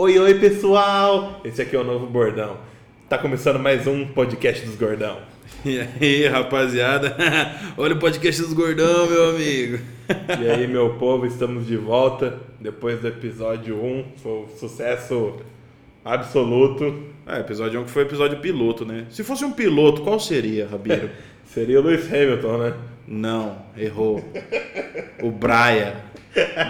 [0.00, 1.40] Oi, oi, pessoal!
[1.44, 2.56] Esse aqui é o novo bordão.
[3.08, 5.18] Tá começando mais um podcast dos gordão.
[5.66, 7.16] E aí, rapaziada?
[7.76, 9.80] Olha o podcast dos gordão, meu amigo.
[10.40, 14.04] E aí, meu povo, estamos de volta depois do episódio 1.
[14.22, 15.34] Foi um sucesso
[16.04, 17.02] absoluto.
[17.26, 19.04] É, episódio 1 que foi episódio piloto, né?
[19.10, 21.10] Se fosse um piloto, qual seria, Rabiro?
[21.44, 22.74] Seria o Lewis Hamilton, né?
[23.10, 24.22] Não, errou.
[25.22, 26.04] O Braia.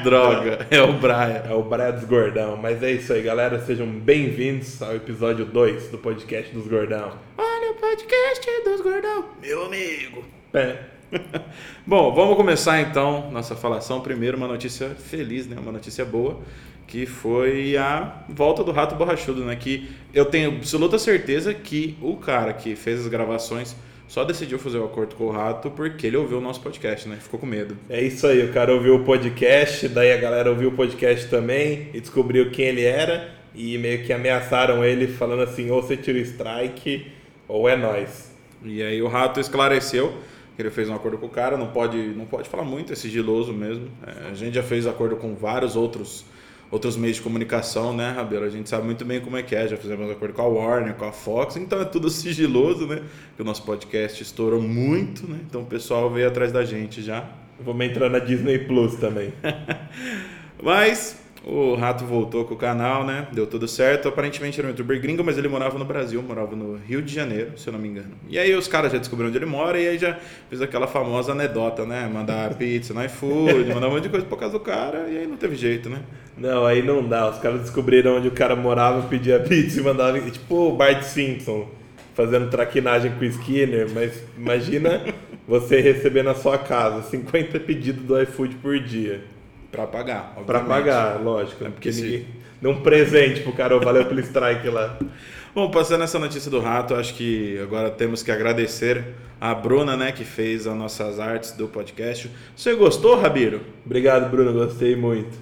[0.05, 1.43] Droga, é o Braia.
[1.51, 2.57] É o Braia dos Gordão.
[2.57, 3.59] Mas é isso aí, galera.
[3.59, 7.19] Sejam bem-vindos ao episódio 2 do podcast dos Gordão.
[7.37, 10.23] Olha o podcast dos gordão, meu amigo.
[10.55, 10.77] É.
[11.85, 14.01] Bom, vamos começar então nossa falação.
[14.01, 15.57] Primeiro, uma notícia feliz, né?
[15.61, 16.39] Uma notícia boa,
[16.87, 19.57] que foi a volta do Rato Borrachudo, né?
[19.57, 23.75] Que eu tenho absoluta certeza que o cara que fez as gravações
[24.09, 27.19] só decidiu fazer o acordo com o Rato porque ele ouviu o nosso podcast, né?
[27.21, 27.77] Ficou com medo.
[27.89, 31.91] É isso aí, o cara ouviu o podcast, daí a galera ouviu o podcast também
[31.93, 36.19] e descobriu quem ele era e meio que ameaçaram ele falando assim, ou você tira
[36.19, 37.13] o strike
[37.47, 38.35] ou é nós.
[38.65, 40.17] E aí o Rato esclareceu
[40.57, 42.97] que ele fez um acordo com o cara, não pode, não pode falar muito, é
[42.97, 43.91] sigiloso mesmo.
[44.05, 46.25] É, a gente já fez acordo com vários outros
[46.71, 48.45] outros meios de comunicação, né, Rabelo?
[48.45, 50.95] A gente sabe muito bem como é que é, já fizemos acordo com a Warner,
[50.95, 53.03] com a Fox, então é tudo sigiloso, né?
[53.37, 55.39] Que o nosso podcast estourou muito, né?
[55.49, 57.29] Então o pessoal veio atrás da gente já.
[57.61, 59.33] Vamos entrar na Disney Plus também.
[60.63, 61.19] Mas
[61.49, 63.27] o Rato voltou com o canal, né?
[63.33, 64.07] Deu tudo certo.
[64.07, 67.53] Aparentemente era um youtuber gringo, mas ele morava no Brasil, morava no Rio de Janeiro,
[67.57, 68.11] se eu não me engano.
[68.29, 70.19] E aí os caras já descobriram onde ele mora e aí já
[70.51, 72.07] fez aquela famosa anedota, né?
[72.13, 75.27] Mandar pizza no iFood, mandar um monte de coisa por causa do cara e aí
[75.27, 76.03] não teve jeito, né?
[76.37, 77.31] Não, aí não dá.
[77.31, 80.21] Os caras descobriram onde o cara morava, pedia pizza e mandava.
[80.21, 81.67] Tipo o Bart Simpson
[82.13, 85.03] fazendo traquinagem com o Skinner, mas imagina
[85.47, 89.23] você receber na sua casa 50 pedidos do iFood por dia.
[89.71, 90.67] Pra pagar, obviamente.
[90.69, 91.65] pagar, lógico.
[91.65, 92.27] É porque se- ninguém.
[92.61, 94.99] Deu um presente pro cara, valeu pelo strike lá.
[95.55, 99.05] Bom, passando essa notícia do rato, acho que agora temos que agradecer
[99.41, 102.31] a Bruna, né, que fez as nossas artes do podcast.
[102.57, 103.61] Você gostou, Rabiro?
[103.87, 105.37] Obrigado, Bruno, gostei muito.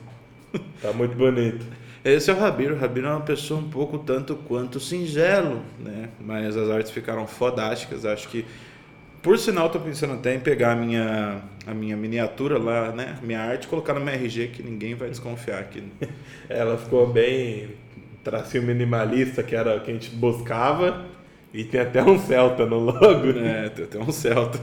[0.82, 1.64] Tá muito bonito.
[2.04, 2.74] Esse é o Rabiro.
[2.76, 6.08] O Rabiro é uma pessoa um pouco tanto quanto singelo, né?
[6.20, 8.04] Mas as artes ficaram fodásticas.
[8.06, 8.44] Acho que,
[9.26, 13.18] por sinal, tô pensando até em pegar a minha, a minha miniatura lá, né?
[13.24, 15.82] Minha arte e colocar no meu RG que ninguém vai desconfiar aqui.
[16.48, 17.70] Ela ficou bem
[18.22, 21.06] tracinho minimalista, que era o que a gente buscava.
[21.52, 24.60] E tem até um Celta no logo, É, tem até um Celta.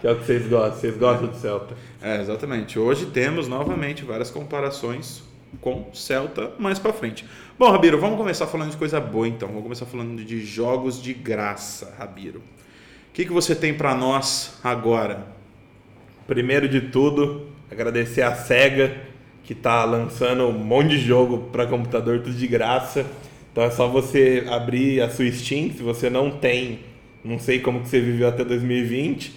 [0.00, 0.80] que é o que vocês gostam.
[0.80, 1.74] Vocês gostam do Celta?
[2.00, 2.78] É, exatamente.
[2.78, 5.24] Hoje temos novamente várias comparações
[5.60, 7.26] com Celta mais pra frente.
[7.58, 9.48] Bom, Rabiro, vamos começar falando de coisa boa então.
[9.48, 12.40] Vamos começar falando de jogos de graça, Rabiro.
[13.18, 15.26] Que, que você tem pra nós agora?
[16.28, 18.96] Primeiro de tudo, agradecer a SEGA,
[19.42, 23.04] que tá lançando um monte de jogo para computador, tudo de graça.
[23.50, 26.78] Então é só você abrir a sua Steam, se você não tem,
[27.24, 29.34] não sei como que você viveu até 2020,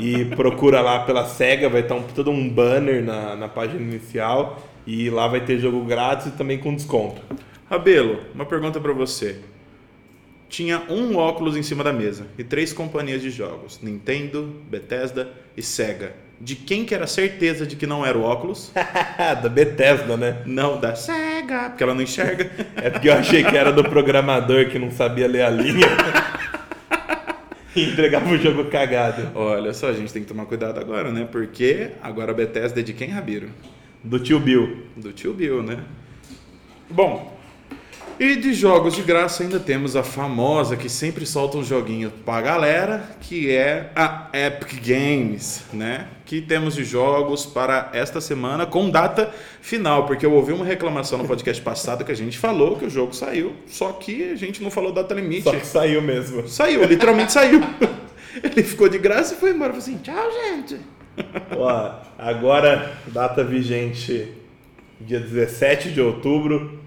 [0.00, 4.66] e procura lá pela SEGA, vai estar um, todo um banner na, na página inicial,
[4.86, 7.20] e lá vai ter jogo grátis e também com desconto.
[7.68, 9.40] Rabelo, uma pergunta pra você.
[10.50, 15.62] Tinha um óculos em cima da mesa e três companhias de jogos: Nintendo, Bethesda e
[15.62, 16.12] Sega.
[16.40, 18.72] De quem que era certeza de que não era o óculos?
[19.42, 20.42] da Bethesda, né?
[20.44, 22.50] Não, da Sega, porque ela não enxerga.
[22.74, 25.86] É porque eu achei que era do programador que não sabia ler a linha.
[27.76, 29.30] e entregava o jogo cagado.
[29.34, 31.28] Olha só, a gente tem que tomar cuidado agora, né?
[31.30, 33.50] Porque agora a Bethesda é de quem, Rabiro?
[34.02, 34.86] Do tio Bill.
[34.96, 35.78] Do tio Bill, né?
[36.88, 37.38] Bom,
[38.20, 42.42] e de jogos de graça ainda temos a famosa que sempre solta um joguinho pra
[42.42, 46.06] galera, que é a Epic Games, né?
[46.26, 49.32] Que temos de jogos para esta semana com data
[49.62, 52.90] final, porque eu ouvi uma reclamação no podcast passado que a gente falou que o
[52.90, 55.44] jogo saiu, só que a gente não falou data limite.
[55.44, 56.46] Só que saiu mesmo.
[56.46, 57.62] Saiu, literalmente saiu.
[58.44, 59.72] Ele ficou de graça e foi embora.
[59.72, 60.76] Falou assim, tchau, gente.
[61.56, 64.30] Ó, agora, data vigente,
[65.00, 66.79] dia 17 de outubro.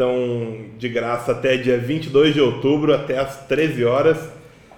[0.00, 4.16] Então, de graça até dia 22 de outubro, até às 13 horas.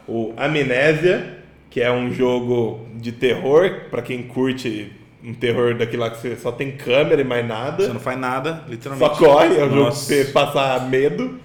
[0.08, 1.38] O Amnésia,
[1.70, 4.90] que é um jogo de terror, pra quem curte
[5.22, 7.84] um terror daquilo lá que você só tem câmera e mais nada.
[7.84, 9.16] Você não faz nada, literalmente.
[9.16, 10.04] Só corre, é um jogo pra Nossa.
[10.06, 11.38] você passar medo.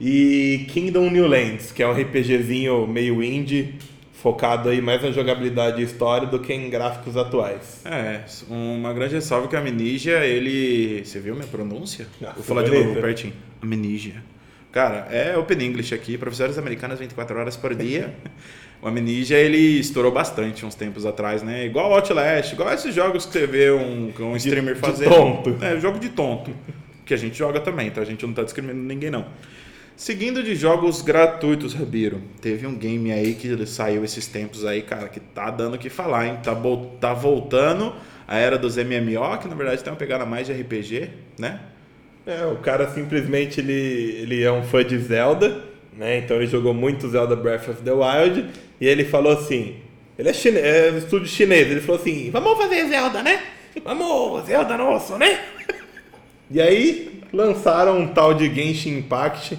[0.00, 3.74] E Kingdom New Lands, que é um RPGzinho meio indie,
[4.24, 7.82] focado aí mais na jogabilidade e história do que em gráficos atuais.
[7.84, 11.04] É, uma grande ressalva que a Amnesia, ele...
[11.04, 12.06] Você viu minha pronúncia?
[12.18, 13.34] Nossa, Vou falar de novo, pertinho.
[13.62, 14.14] Amnesia.
[14.72, 18.14] Cara, é Open English aqui, professores americanos 24 horas por dia.
[18.80, 21.66] o Amnesia, ele estourou bastante uns tempos atrás, né?
[21.66, 25.06] Igual Outlast, igual esses jogos que você vê um, um streamer de fazer.
[25.06, 25.54] tonto.
[25.62, 26.50] É, jogo de tonto.
[27.04, 28.00] que a gente joga também, tá?
[28.00, 29.26] A gente não tá discriminando ninguém, não.
[29.96, 35.08] Seguindo de jogos gratuitos, Rabiro, teve um game aí que saiu esses tempos aí, cara,
[35.08, 36.38] que tá dando o que falar, hein?
[36.42, 36.52] Tá,
[37.00, 37.94] tá voltando
[38.26, 41.60] a era dos MMO, que na verdade tem uma pegada mais de RPG, né?
[42.26, 45.62] É, o cara simplesmente ele, ele é um fã de Zelda,
[45.96, 46.18] né?
[46.18, 48.46] Então ele jogou muito Zelda Breath of the Wild
[48.80, 49.76] e ele falou assim,
[50.18, 53.40] ele é, chine, é estúdio chinês, ele falou assim, vamos fazer Zelda, né?
[53.84, 55.40] Vamos, Zelda nosso, né?
[56.50, 59.58] E aí lançaram um tal de Genshin Impact,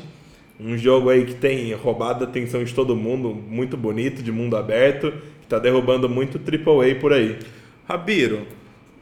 [0.60, 4.56] um jogo aí que tem roubado a atenção de todo mundo, muito bonito, de mundo
[4.56, 5.12] aberto,
[5.42, 7.38] que tá derrubando muito AAA por aí.
[7.88, 8.48] Rabiro,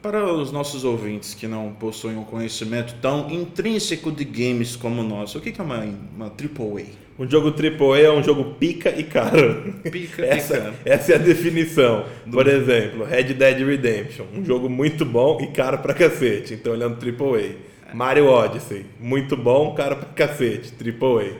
[0.02, 5.04] para os nossos ouvintes que não possuem um conhecimento tão intrínseco de games como o
[5.04, 5.82] nosso, o que é uma,
[6.14, 7.04] uma AAA?
[7.18, 9.72] Um jogo AAA é um jogo pica e caro.
[9.90, 10.74] Pica essa, e caro.
[10.84, 12.04] Essa é a definição.
[12.30, 16.82] Por exemplo, Red Dead Redemption, um jogo muito bom e caro pra cacete, então ele
[16.82, 17.73] é um AAA.
[17.94, 21.32] Mario Odyssey, muito bom, caro pra cacete, AAA.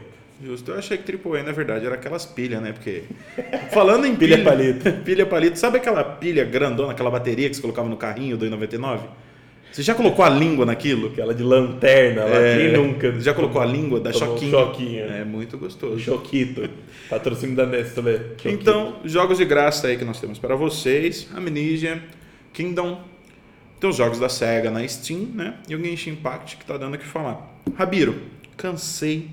[0.44, 0.70] Justo.
[0.72, 2.72] Eu achei que AAA, na verdade, era aquelas pilhas, né?
[2.72, 3.02] Porque.
[3.72, 4.50] Falando em Pilha pilha.
[4.50, 4.92] palito.
[5.04, 5.58] pilha palito.
[5.58, 9.00] Sabe aquela pilha grandona, aquela bateria que você colocava no carrinho do I99?
[9.72, 11.08] Você já colocou a língua naquilo?
[11.08, 13.12] Aquela de lanterna lá, É, quem nunca?
[13.20, 14.50] Já colocou a língua da Tomou choquinho?
[14.52, 15.04] choquinho.
[15.06, 15.98] É muito gostoso.
[15.98, 16.68] Choquito.
[17.10, 18.12] Patrocínio da Nestlé.
[18.18, 18.48] Choquito.
[18.48, 22.00] Então, jogos de graça aí que nós temos para vocês: Amnesia,
[22.52, 23.00] Kingdom,
[23.84, 25.56] tem os jogos da SEGA na Steam, né?
[25.68, 27.54] E o Genshin Impact que tá dando o que falar.
[27.76, 28.18] Rabiro,
[28.56, 29.28] cansei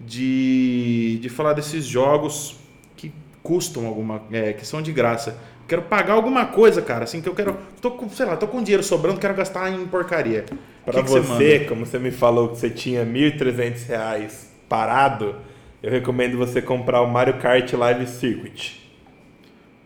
[0.00, 2.56] de, de falar desses jogos
[2.96, 3.12] que
[3.42, 4.22] custam alguma.
[4.32, 5.36] É, que são de graça.
[5.68, 7.58] Quero pagar alguma coisa, cara, assim que eu quero.
[7.82, 10.46] Tô com, sei lá, tô com dinheiro sobrando, quero gastar em porcaria.
[10.86, 11.68] Pra Que que você, manda?
[11.68, 15.36] como você me falou que você tinha 1.300 reais parado,
[15.82, 18.81] eu recomendo você comprar o Mario Kart Live Circuit.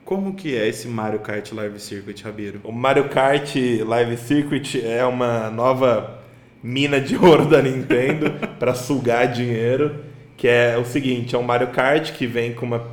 [0.06, 2.60] Como que é esse Mario Kart Live Circuit, Rabiro?
[2.62, 6.22] O Mario Kart Live Circuit é uma nova
[6.62, 9.96] mina de ouro da Nintendo para sugar dinheiro,
[10.36, 12.86] que é o seguinte, é um Mario Kart que vem com uma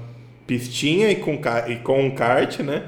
[0.48, 2.82] pistinha e com, e com um kart, né?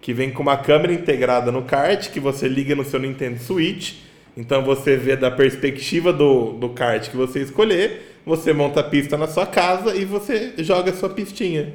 [0.00, 3.96] Que vem com uma câmera integrada no kart que você liga no seu Nintendo Switch.
[4.34, 9.18] Então você vê da perspectiva do, do kart que você escolher, você monta a pista
[9.18, 11.74] na sua casa e você joga a sua pistinha.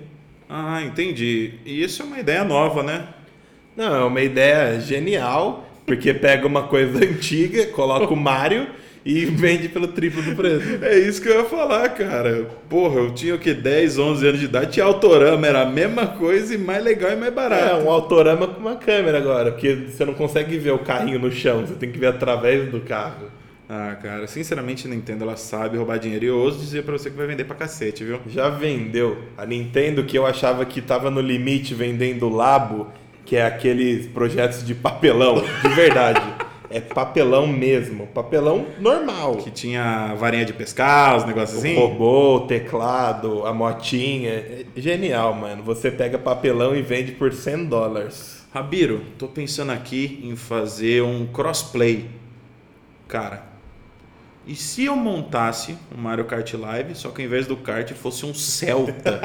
[0.54, 1.60] Ah, entendi.
[1.66, 3.08] E isso é uma ideia nova, né?
[3.76, 8.68] Não, é uma ideia genial, porque pega uma coisa antiga, coloca o Mario
[9.06, 10.68] e vende pelo triplo do preço.
[10.84, 12.50] É isso que eu ia falar, cara.
[12.70, 13.54] Porra, eu tinha o que?
[13.54, 17.16] 10, 11 anos de idade, tinha autorama, era a mesma coisa e mais legal e
[17.16, 17.86] mais É, barato.
[17.86, 21.66] um autorama com uma câmera agora, porque você não consegue ver o carrinho no chão,
[21.66, 23.32] você tem que ver através do carro.
[23.74, 27.10] Ah, cara, sinceramente, a Nintendo ela sabe roubar dinheiro e eu ouso dizer pra você
[27.10, 28.20] que vai vender pra cacete, viu?
[28.28, 29.20] Já vendeu.
[29.38, 32.88] A Nintendo, que eu achava que tava no limite vendendo Labo,
[33.24, 36.22] que é aqueles projetos de papelão, de verdade.
[36.70, 39.38] é papelão mesmo, papelão normal.
[39.38, 41.78] Que tinha varinha de pescar, os negócios assim.
[41.78, 44.32] O robô, o teclado, a motinha.
[44.32, 45.64] É genial, mano.
[45.64, 48.46] Você pega papelão e vende por 100 dólares.
[48.54, 52.10] Rabiro, tô pensando aqui em fazer um crossplay.
[53.08, 53.51] Cara,
[54.46, 58.26] e se eu montasse um Mario Kart Live, só que ao invés do kart fosse
[58.26, 59.20] um Celta?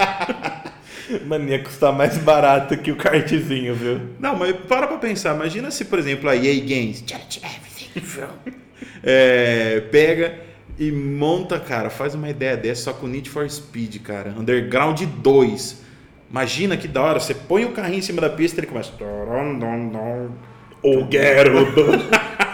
[1.26, 4.00] Mano, ia custar mais barato que o kartzinho, viu?
[4.18, 5.34] Não, mas para pra pensar.
[5.34, 7.04] Imagina se, por exemplo, a EA Games
[9.02, 10.38] é, pega
[10.78, 14.34] e monta, cara, faz uma ideia dessa só com Need for Speed, cara.
[14.36, 15.82] Underground 2.
[16.30, 17.20] Imagina que da hora.
[17.20, 18.92] Você põe o carrinho em cima da pista e ele começa.
[20.82, 22.36] O Gerudo.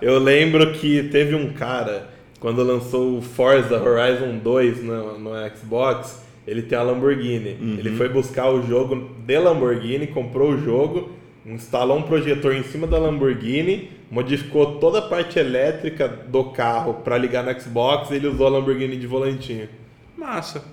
[0.00, 6.22] Eu lembro que teve um cara, quando lançou o Forza Horizon 2 no, no Xbox,
[6.46, 7.56] ele tem a Lamborghini.
[7.78, 11.10] Ele foi buscar o jogo de Lamborghini, comprou o jogo,
[11.44, 17.18] instalou um projetor em cima da Lamborghini, modificou toda a parte elétrica do carro para
[17.18, 19.68] ligar no Xbox e ele usou a Lamborghini de volantinho.
[20.16, 20.64] Massa.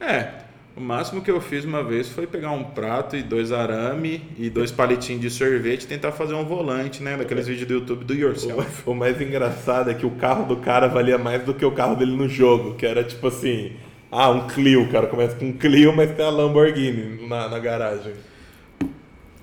[0.00, 0.42] É.
[0.74, 4.48] O máximo que eu fiz uma vez foi pegar um prato e dois arame e
[4.48, 7.14] dois palitinhos de sorvete e tentar fazer um volante, né?
[7.14, 8.82] Daqueles vídeos do YouTube do Yourself.
[8.86, 11.94] O mais engraçado é que o carro do cara valia mais do que o carro
[11.94, 13.72] dele no jogo, que era tipo assim,
[14.10, 17.58] ah, um Clio, o cara começa com um Clio, mas tem a Lamborghini na, na
[17.58, 18.14] garagem.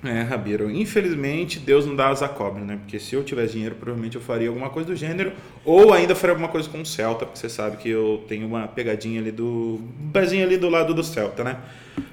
[0.02, 2.78] É, Rabiro, infelizmente Deus não dá asa cobra, né?
[2.80, 6.32] Porque se eu tivesse dinheiro, provavelmente eu faria alguma coisa do gênero, ou ainda faria
[6.32, 9.78] alguma coisa com o Celta, porque você sabe que eu tenho uma pegadinha ali do.
[10.10, 11.58] pezinho ali do lado do Celta, né?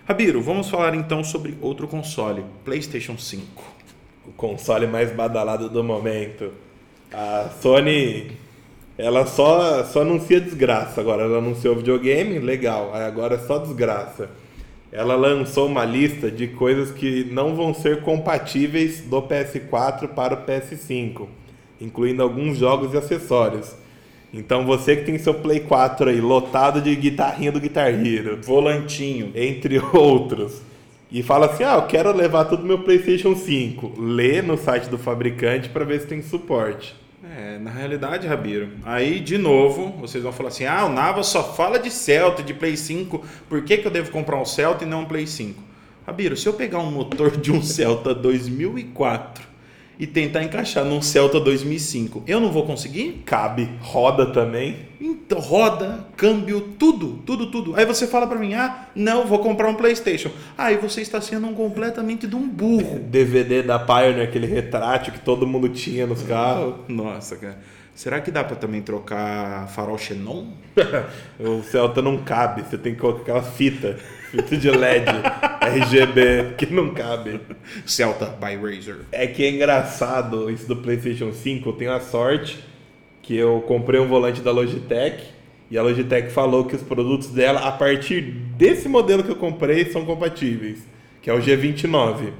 [0.06, 3.64] Rabiro, vamos falar então sobre outro console, PlayStation 5.
[4.26, 6.52] O console mais badalado do momento.
[7.14, 8.32] A Sony,
[8.98, 11.24] ela só, só anuncia desgraça agora.
[11.24, 14.30] Ela anunciou videogame, legal, agora é só desgraça.
[14.92, 20.46] Ela lançou uma lista de coisas que não vão ser compatíveis do PS4 para o
[20.46, 21.28] PS5,
[21.82, 23.76] incluindo alguns jogos e acessórios.
[24.34, 29.32] Então você que tem seu Play 4 aí lotado de guitarrinha do Guitar Hero, Volantinho.
[29.36, 30.62] entre outros,
[31.12, 33.94] e fala assim: "Ah, eu quero levar tudo meu PlayStation 5".
[33.98, 36.96] Lê no site do fabricante para ver se tem suporte.
[37.38, 41.54] É, na realidade, Rabiro, aí de novo, vocês vão falar assim: ah, o Nava só
[41.54, 44.88] fala de Celta, de Play 5, por que, que eu devo comprar um Celta e
[44.88, 45.62] não um Play 5?
[46.08, 49.48] Rabiro, se eu pegar um motor de um Celta 2004
[50.00, 53.24] e tentar encaixar num Celta 2005, eu não vou conseguir?
[53.26, 54.88] Cabe, roda também.
[55.00, 57.76] Então, roda, câmbio, tudo, tudo, tudo.
[57.76, 60.30] Aí você fala pra mim: ah, não, vou comprar um PlayStation.
[60.58, 63.00] Aí você está sendo um completamente de um burro.
[63.10, 66.76] DVD da Pioneer, aquele retrátil que todo mundo tinha nos carros.
[66.88, 67.58] Nossa, cara.
[67.98, 70.46] Será que dá pra também trocar farol xenon?
[71.40, 73.98] o Celta não cabe, você tem que colocar aquela fita,
[74.32, 75.06] fita de LED,
[75.62, 77.40] RGB, que não cabe.
[77.86, 78.98] Celta by Razer.
[79.12, 81.70] É que é engraçado isso do PlayStation 5.
[81.70, 82.60] Eu tenho a sorte
[83.22, 85.38] que eu comprei um volante da Logitech
[85.70, 89.86] e a Logitech falou que os produtos dela, a partir desse modelo que eu comprei,
[89.86, 90.80] são compatíveis,
[91.22, 92.32] que é o G29.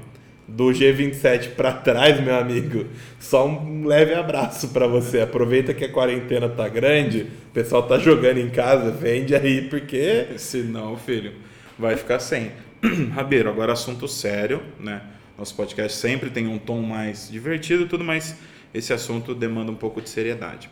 [0.50, 2.86] Do G27 para trás, meu amigo,
[3.20, 5.20] só um leve abraço para você.
[5.20, 10.28] Aproveita que a quarentena tá grande, o pessoal tá jogando em casa, vende aí porque
[10.38, 11.34] Se não, filho,
[11.78, 12.52] vai ficar sem.
[13.14, 15.02] Rabeiro, agora assunto sério, né?
[15.36, 18.36] Nosso podcast sempre tem um tom mais divertido e tudo, mas
[18.74, 20.68] esse assunto demanda um pouco de seriedade.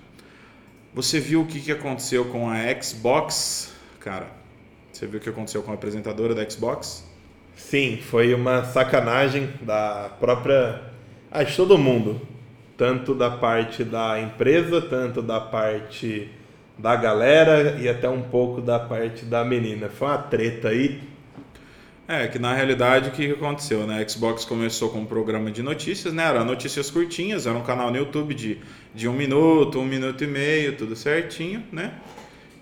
[0.92, 4.28] Você viu o que, aconteceu com a Xbox, cara?
[4.92, 7.04] Você viu o que aconteceu com a apresentadora da Xbox?
[7.54, 10.82] Sim, foi uma sacanagem da própria.
[11.30, 12.20] Acho que todo mundo.
[12.76, 16.30] Tanto da parte da empresa, tanto da parte
[16.78, 19.88] da galera e até um pouco da parte da menina.
[19.88, 21.00] Foi uma treta aí.
[22.08, 24.00] É, que na realidade o que aconteceu, né?
[24.00, 26.22] A Xbox começou com um programa de notícias, né?
[26.22, 28.60] Era notícias curtinhas, era um canal no YouTube de,
[28.94, 31.94] de um minuto, um minuto e meio, tudo certinho, né?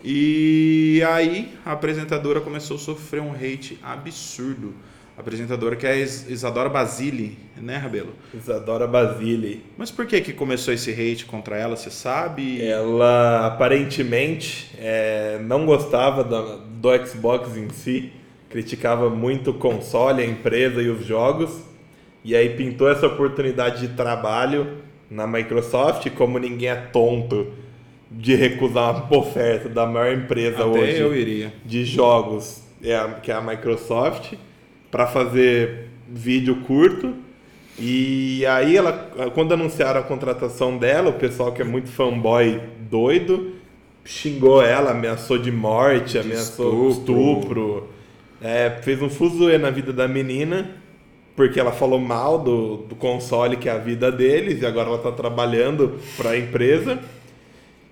[0.02, 4.74] E aí a apresentadora começou a sofrer um hate absurdo.
[5.16, 8.12] Apresentadora que é a Is- Isadora Basile, né, Rabelo?
[8.34, 9.62] Isadora Basile.
[9.78, 12.60] Mas por que que começou esse hate contra ela, você sabe?
[12.64, 18.12] Ela aparentemente é, não gostava da- do Xbox em si,
[18.50, 21.60] criticava muito o console, a empresa e os jogos,
[22.24, 24.78] e aí pintou essa oportunidade de trabalho
[25.10, 27.52] na Microsoft, como ninguém é tonto
[28.10, 31.52] de recusar uma oferta da maior empresa Até hoje eu iria.
[31.64, 34.34] de jogos, é que é a Microsoft,
[34.94, 37.14] para fazer vídeo curto.
[37.76, 38.92] E aí ela,
[39.34, 43.54] quando anunciaram a contratação dela, o pessoal que é muito fanboy doido
[44.04, 47.22] xingou ela, ameaçou de morte, ameaçou estupro.
[47.22, 47.88] estupro,
[48.40, 50.76] é, fez um fuzuê na vida da menina,
[51.34, 54.98] porque ela falou mal do, do console que é a vida deles e agora ela
[54.98, 57.00] está trabalhando para a empresa.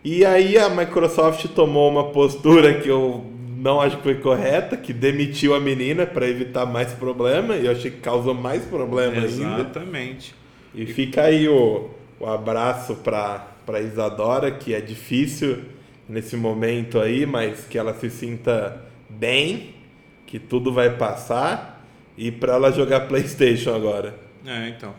[0.05, 3.32] E aí a Microsoft tomou uma postura que eu
[3.63, 7.73] não acho que foi correta, que demitiu a menina para evitar mais problema, e eu
[7.73, 9.61] achei que causou mais problema ainda.
[9.61, 10.35] Exatamente.
[10.75, 15.59] E fica aí o, o abraço para Isadora, que é difícil
[16.09, 19.75] nesse momento aí, mas que ela se sinta bem,
[20.27, 21.87] que tudo vai passar
[22.19, 24.15] e para ela jogar PlayStation agora.
[24.45, 24.93] É, então.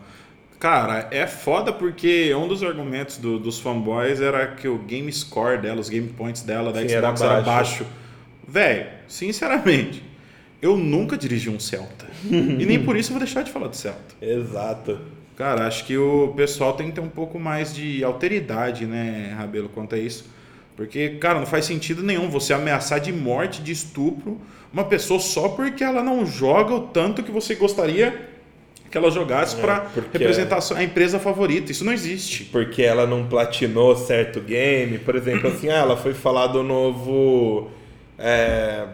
[0.58, 5.58] Cara, é foda porque um dos argumentos do- dos fanboys era que o game score
[5.60, 7.84] dela, os game points dela da Sim, Xbox era era baixo.
[8.54, 10.00] Velho, sinceramente,
[10.62, 12.06] eu nunca dirigi um Celta.
[12.24, 14.14] e nem por isso eu vou deixar de falar do Celta.
[14.22, 14.96] Exato.
[15.36, 19.68] Cara, acho que o pessoal tem que ter um pouco mais de alteridade, né, Rabelo,
[19.68, 20.26] quanto a isso.
[20.76, 24.40] Porque, cara, não faz sentido nenhum você ameaçar de morte, de estupro,
[24.72, 28.28] uma pessoa só porque ela não joga o tanto que você gostaria
[28.88, 31.72] que ela jogasse É, pra porque- representar a empresa favorita.
[31.72, 32.44] Isso não existe.
[32.44, 34.98] porque ela não platinou certo game.
[34.98, 37.70] Por exemplo, assim, ah, ela foi falar do novo
[38.18, 38.84] é,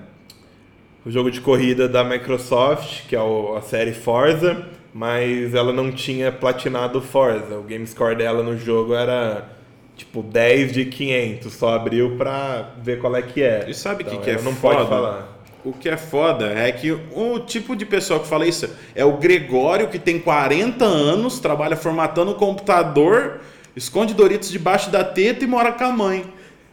[1.04, 5.90] o jogo de corrida da Microsoft, que é o- a série Forza, mas ela não
[5.92, 7.56] tinha platinado Forza.
[7.56, 9.48] O game score dela no jogo era
[9.96, 13.66] tipo 10 de 500, só abriu pra ver qual é que é.
[13.68, 14.76] E sabe o que Então, que é ela não foda?
[14.76, 15.40] pode falar.
[15.62, 19.18] O que é foda é que o tipo de pessoa que fala isso é o
[19.18, 23.40] Gregório, que tem 40 anos, trabalha formatando o computador,
[23.76, 26.24] esconde Doritos debaixo da teta e mora com a mãe.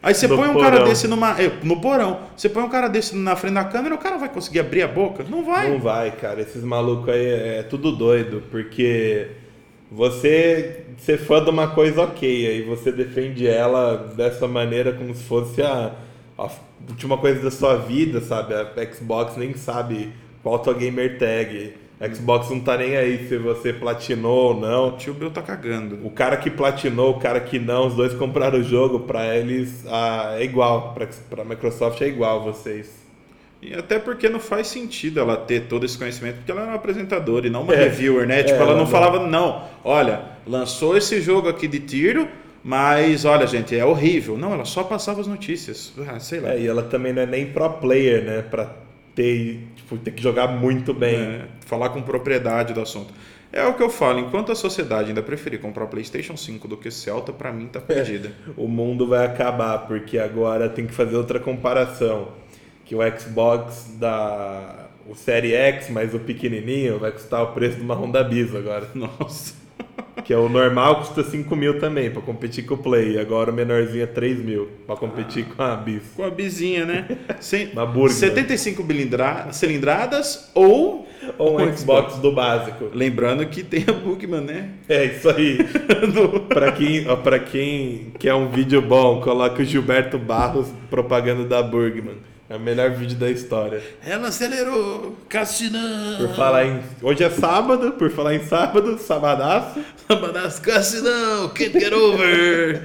[0.02, 0.88] Aí você No põe um cara porão.
[0.88, 1.40] desse numa.
[1.40, 2.20] é, No porão.
[2.36, 4.88] Você põe um cara desse na frente da câmera, o cara vai conseguir abrir a
[4.88, 5.24] boca?
[5.28, 5.70] Não vai.
[5.70, 6.40] Não vai, cara.
[6.40, 9.28] Esses malucos aí é tudo doido, porque
[9.90, 15.24] você ser fã de uma coisa ok, aí você defende ela dessa maneira como se
[15.24, 15.92] fosse a,
[16.36, 16.48] a
[16.88, 18.54] última coisa da sua vida, sabe?
[18.54, 20.12] A Xbox nem sabe
[20.42, 21.74] qual a tua gamer tag.
[22.14, 24.88] Xbox não tá nem aí se você platinou ou não.
[24.88, 25.98] O tio Bill tá cagando.
[26.04, 29.84] O cara que platinou, o cara que não, os dois compraram o jogo, pra eles
[29.88, 30.92] ah, é igual.
[30.94, 32.98] Pra, pra Microsoft é igual vocês.
[33.60, 36.76] E até porque não faz sentido ela ter todo esse conhecimento, porque ela era uma
[36.76, 37.84] apresentadora e não uma É.
[37.84, 38.38] reviewer, né?
[38.40, 42.28] É, Tipo, ela ela não não- falava, não, olha, lançou esse jogo aqui de tiro,
[42.62, 44.38] mas olha, gente, é horrível.
[44.38, 45.92] Não, ela só passava as notícias.
[46.06, 46.50] Ah, sei lá.
[46.52, 48.42] É, e ela também não é nem pro player, né?
[48.48, 48.70] Pra
[49.18, 51.16] ter, tipo, ter que jogar muito bem.
[51.16, 53.12] É, falar com propriedade do assunto.
[53.52, 56.76] É o que eu falo, enquanto a sociedade ainda preferir comprar o PlayStation 5 do
[56.76, 58.30] que Celta, pra mim tá perdida.
[58.56, 62.28] O mundo vai acabar, porque agora tem que fazer outra comparação.
[62.84, 64.86] Que o Xbox da.
[65.08, 68.86] O Série X, mais o pequenininho, vai custar o preço de uma Honda Bis agora.
[68.94, 69.54] Nossa.
[70.24, 73.18] Que é o normal custa 5 mil também, pra competir com o Play.
[73.18, 76.02] Agora o menorzinho é 3 mil, pra competir com a Bis.
[76.16, 77.06] Com a bizinha, né?
[77.40, 78.10] Sem, Uma Burgman.
[78.18, 81.06] 75 bilindra- cilindradas ou.
[81.36, 82.88] Ou um Xbox do básico.
[82.92, 84.70] Lembrando que tem a Bugman, né?
[84.88, 85.58] É isso aí.
[86.48, 91.62] pra, quem, ó, pra quem quer um vídeo bom, coloca o Gilberto Barros propaganda da
[91.62, 92.16] Burgman.
[92.50, 93.82] É o melhor vídeo da história.
[94.02, 96.16] Ela acelerou, Cassinão.
[96.16, 96.80] Por falar em.
[97.02, 99.78] Hoje é sábado, por falar em sábado, sabadaço.
[100.08, 102.82] Sabadas, Cassinão, can't get over.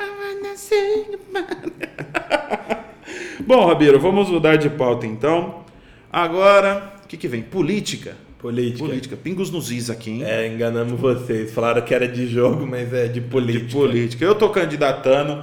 [3.46, 5.62] Bom, Rabiro, vamos mudar de pauta então.
[6.10, 7.42] Agora, o que, que vem?
[7.42, 8.16] Política.
[8.38, 8.78] Política.
[8.78, 9.16] Política.
[9.16, 10.24] Pingos nos is aqui, hein?
[10.24, 11.52] É, enganamos vocês.
[11.52, 13.66] Falaram que era de jogo, mas é de política.
[13.66, 14.24] de política.
[14.24, 15.42] Eu tô candidatando,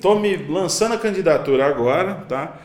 [0.00, 2.58] tô me lançando a candidatura agora, tá?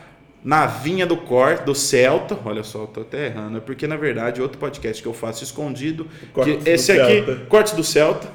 [0.44, 2.38] Na vinha do corte, do Celta.
[2.44, 3.56] Olha só, eu tô até errando.
[3.56, 6.06] É porque, na verdade, outro podcast que eu faço escondido.
[6.66, 7.46] Esse aqui, Celta.
[7.48, 8.28] Cortes do Celta.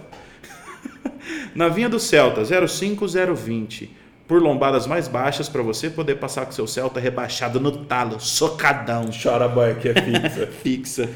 [1.53, 3.95] Na vinha do Celta, 05020.
[4.27, 9.09] Por lombadas mais baixas para você poder passar com seu Celta rebaixado no talo, socadão.
[9.11, 10.47] Chora boy que é fixa.
[10.63, 11.09] Fixa.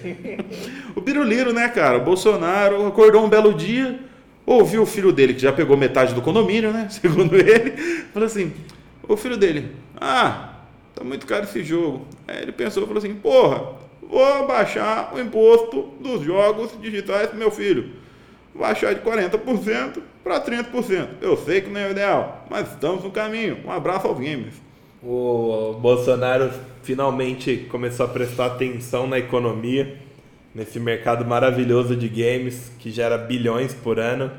[0.96, 1.98] o Biruliro, né, cara?
[1.98, 4.00] O Bolsonaro acordou um belo dia,
[4.46, 6.88] ouviu o filho dele, que já pegou metade do condomínio, né?
[6.92, 7.72] Segundo ele,
[8.14, 8.54] falou assim:
[9.08, 10.54] o filho dele, ah,
[10.96, 12.06] tá muito caro esse jogo.
[12.28, 17.52] Aí ele pensou, falou assim: porra, vou baixar o imposto dos jogos digitais pro meu
[17.52, 17.92] filho.
[18.56, 21.08] Baixar de 40% para 30%.
[21.22, 23.58] Eu sei que não é o ideal, mas estamos no caminho.
[23.66, 24.54] Um abraço aos games.
[25.02, 26.50] O Bolsonaro
[26.82, 29.98] finalmente começou a prestar atenção na economia,
[30.54, 34.32] nesse mercado maravilhoso de games que gera bilhões por ano.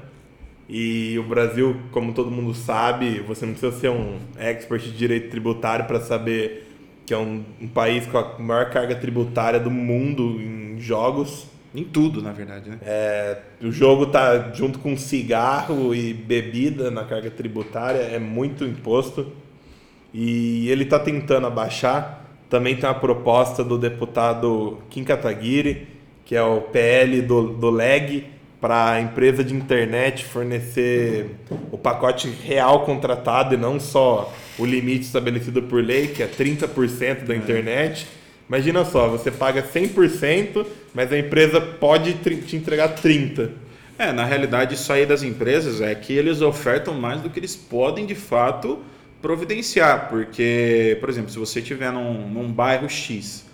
[0.68, 5.30] E o Brasil, como todo mundo sabe, você não precisa ser um expert de direito
[5.30, 6.68] tributário para saber
[7.04, 11.46] que é um, um país com a maior carga tributária do mundo em jogos.
[11.74, 12.78] Em tudo, na verdade, né?
[12.82, 19.32] É, o jogo tá junto com cigarro e bebida na carga tributária, é muito imposto.
[20.12, 22.24] E ele está tentando abaixar.
[22.48, 25.88] Também tem uma proposta do deputado Kim Kataguiri,
[26.24, 28.34] que é o PL do, do LEG,
[28.64, 31.36] para a empresa de internet fornecer
[31.70, 37.24] o pacote real contratado e não só o limite estabelecido por lei, que é 30%
[37.24, 38.06] da internet.
[38.48, 43.50] Imagina só, você paga 100%, mas a empresa pode te entregar 30%.
[43.98, 47.54] É, na realidade, isso aí das empresas é que eles ofertam mais do que eles
[47.54, 48.78] podem de fato
[49.20, 50.08] providenciar.
[50.08, 53.44] Porque, por exemplo, se você estiver num, num bairro X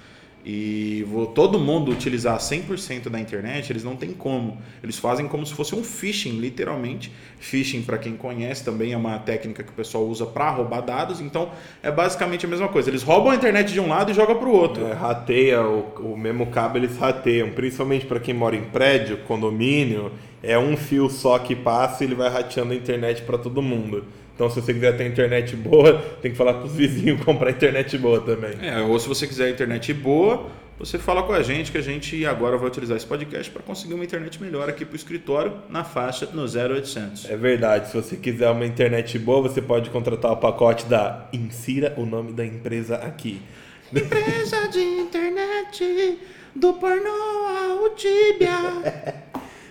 [0.44, 4.58] e vo- todo mundo utilizar 100% da internet, eles não têm como.
[4.82, 7.12] Eles fazem como se fosse um phishing, literalmente.
[7.38, 11.20] Phishing, para quem conhece, também é uma técnica que o pessoal usa para roubar dados.
[11.20, 11.50] Então,
[11.82, 12.88] é basicamente a mesma coisa.
[12.90, 14.86] Eles roubam a internet de um lado e jogam para o outro.
[14.86, 20.12] É, rateia o, o mesmo cabo, eles rateiam, principalmente para quem mora em prédio, condomínio,
[20.42, 24.04] é um fio só que passa e ele vai rateando a internet para todo mundo.
[24.40, 27.98] Então, se você quiser ter internet boa, tem que falar com os vizinhos comprar internet
[27.98, 28.52] boa também.
[28.62, 30.48] É, ou se você quiser internet boa,
[30.78, 33.92] você fala com a gente que a gente agora vai utilizar esse podcast para conseguir
[33.92, 37.28] uma internet melhor aqui para o escritório na faixa no 0800.
[37.28, 41.92] É verdade, se você quiser uma internet boa, você pode contratar o pacote da Insira
[41.98, 43.42] o nome da empresa aqui.
[43.92, 46.18] Empresa de internet
[46.56, 49.20] do pornô ao Tibia.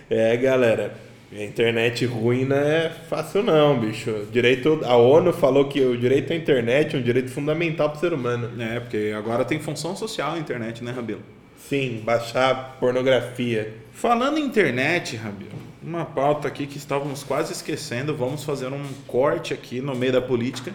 [0.08, 4.26] É, galera, a internet ruim não é fácil não, bicho.
[4.32, 8.00] Direito, a ONU falou que o direito à internet é um direito fundamental para o
[8.00, 8.50] ser humano.
[8.60, 11.22] É, porque agora tem função social a internet, né, Rabelo?
[11.68, 13.72] Sim, baixar pornografia.
[13.92, 19.54] Falando em internet, Rabelo, uma pauta aqui que estávamos quase esquecendo, vamos fazer um corte
[19.54, 20.72] aqui no meio da política.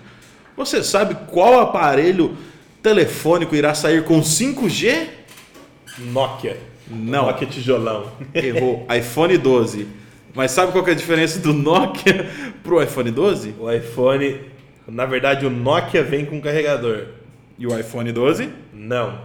[0.56, 2.38] Você sabe qual aparelho
[2.82, 5.08] telefônico irá sair com 5G?
[5.98, 6.58] Nokia.
[6.90, 7.26] Não.
[7.26, 8.10] Nokia tijolão.
[8.34, 8.88] Errou.
[8.90, 10.05] iPhone 12.
[10.36, 12.30] Mas sabe qual que é a diferença do Nokia
[12.62, 13.56] pro iPhone 12?
[13.58, 14.42] O iPhone,
[14.86, 17.08] na verdade, o Nokia vem com carregador.
[17.58, 18.50] E o iPhone 12?
[18.74, 19.18] Não.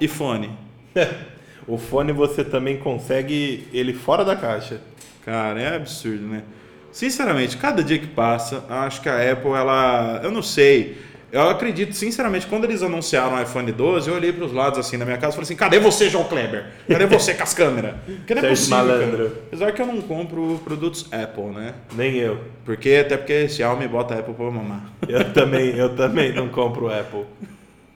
[0.00, 0.50] iPhone.
[1.68, 4.80] o fone você também consegue ele fora da caixa.
[5.22, 6.42] Cara, é absurdo, né?
[6.90, 10.20] Sinceramente, cada dia que passa, acho que a Apple, ela.
[10.24, 10.96] Eu não sei.
[11.30, 14.96] Eu acredito, sinceramente, quando eles anunciaram o iPhone 12, eu olhei para os lados assim
[14.96, 16.66] na minha casa e falei assim: cadê você, João Kleber?
[16.88, 17.96] Cadê você com as câmeras?
[18.04, 18.76] Porque não é possível.
[18.78, 19.16] Malandro.
[19.16, 19.40] Cara.
[19.48, 21.74] Apesar que eu não compro produtos Apple, né?
[21.94, 22.38] Nem eu.
[22.64, 24.90] Porque até porque esse Xiaomi bota Apple pra mamar.
[25.06, 27.24] Eu também, eu também não compro Apple.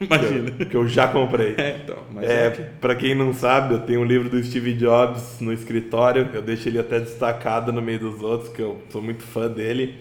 [0.00, 0.50] Imagina.
[0.50, 1.54] Que eu, que eu já comprei.
[1.56, 1.96] É, então.
[2.20, 6.28] É, é pra quem não sabe, eu tenho um livro do Steve Jobs no escritório.
[6.32, 9.96] Eu deixo ele até destacado no meio dos outros, que eu sou muito fã dele.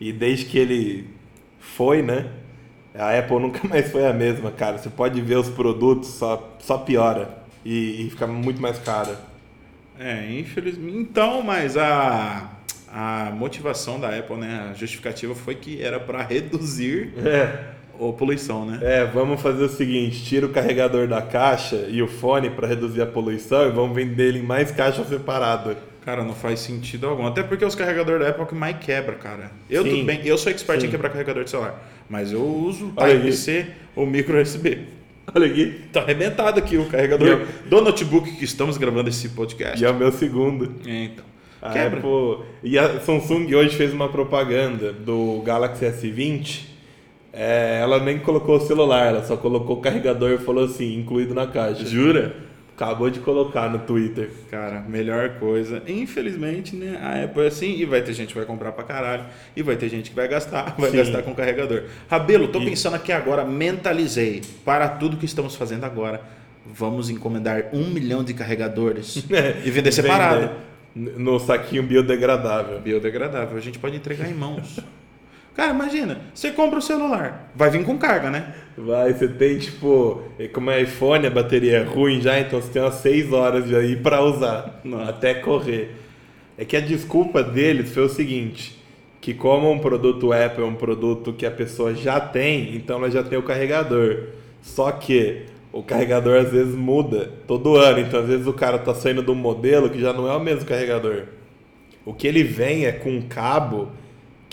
[0.00, 1.08] E desde que ele
[1.60, 2.26] foi, né?
[2.94, 4.78] A Apple nunca mais foi a mesma, cara.
[4.78, 7.28] Você pode ver os produtos, só, só piora.
[7.64, 9.18] E, e fica muito mais cara.
[9.98, 10.96] É, infelizmente.
[10.98, 12.50] Então, mas a,
[12.92, 14.70] a motivação da Apple, né?
[14.70, 18.78] A justificativa foi que era para reduzir É, a poluição, né?
[18.80, 23.02] é, vamos fazer o seguinte: tira o carregador da caixa e o fone para reduzir
[23.02, 25.76] a poluição e vamos vender ele em mais caixa separada.
[26.04, 27.26] Cara, não faz sentido algum.
[27.26, 29.50] Até porque os carregadores da Apple é que mais quebra, cara.
[29.70, 29.90] Eu Sim.
[29.90, 30.86] tudo bem, eu sou expert Sim.
[30.86, 31.80] em quebrar carregador de celular.
[32.08, 34.78] Mas eu uso Type-C ou micro USB.
[35.34, 35.80] Olha aqui.
[35.92, 39.82] Tá arrebentado aqui o carregador eu- do notebook que estamos gravando esse podcast.
[39.82, 40.74] E é o meu segundo.
[40.86, 41.24] É, então.
[41.62, 41.98] A Quebra.
[42.00, 46.66] Apple- e a Samsung hoje fez uma propaganda do Galaxy S20.
[47.32, 51.34] É, ela nem colocou o celular, ela só colocou o carregador e falou assim, incluído
[51.34, 51.84] na caixa.
[51.86, 52.36] Jura?
[52.76, 54.30] Acabou de colocar no Twitter.
[54.50, 55.80] Cara, melhor coisa.
[55.86, 56.98] Infelizmente, né?
[57.00, 59.24] A Apple é assim e vai ter gente que vai comprar pra caralho.
[59.54, 60.96] E vai ter gente que vai gastar, vai Sim.
[60.96, 61.84] gastar com carregador.
[62.10, 64.42] Rabelo, tô E- pensando aqui agora, mentalizei.
[64.64, 66.20] Para tudo que estamos fazendo agora,
[66.66, 69.16] vamos encomendar um milhão de carregadores
[69.64, 70.50] e vender separado.
[70.96, 72.80] Vender No saquinho biodegradável.
[72.80, 74.80] Biodegradável, a gente pode entregar em mãos.
[75.54, 78.54] Cara, imagina, você compra o celular, vai vir com carga, né?
[78.76, 80.20] Vai, você tem tipo,
[80.52, 83.76] como é iPhone, a bateria é ruim já, então você tem umas 6 horas de
[83.76, 85.94] aí pra usar, até correr.
[86.58, 88.82] É que a desculpa deles foi o seguinte,
[89.20, 93.10] que como um produto Apple é um produto que a pessoa já tem, então ela
[93.10, 94.30] já tem o carregador.
[94.60, 98.92] Só que o carregador às vezes muda todo ano, então às vezes o cara tá
[98.92, 101.26] saindo de um modelo que já não é o mesmo carregador.
[102.04, 103.90] O que ele vem é com um cabo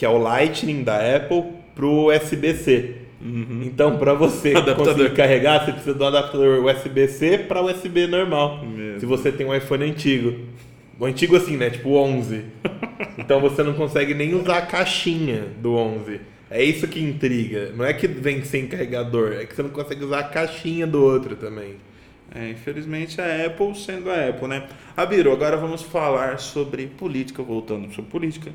[0.02, 1.44] que é o Lightning da Apple
[1.76, 2.96] pro USB-C.
[3.62, 4.58] Então, para você Uhum.
[4.58, 4.94] Adaptador.
[4.96, 8.66] conseguir carregar, você precisa do adaptador USB-C para USB normal.
[8.66, 10.40] Meu Se você tem um iPhone antigo.
[11.00, 11.70] O antigo assim, né?
[11.70, 12.46] Tipo o 11.
[13.16, 16.20] então você não consegue nem usar a caixinha do 11.
[16.50, 17.72] É isso que intriga.
[17.78, 21.00] Não é que vem sem carregador, é que você não consegue usar a caixinha do
[21.00, 21.76] outro também.
[22.34, 24.68] É, infelizmente a Apple sendo a Apple, né?
[24.98, 28.52] Abiro, agora vamos falar sobre política, voltando sobre política.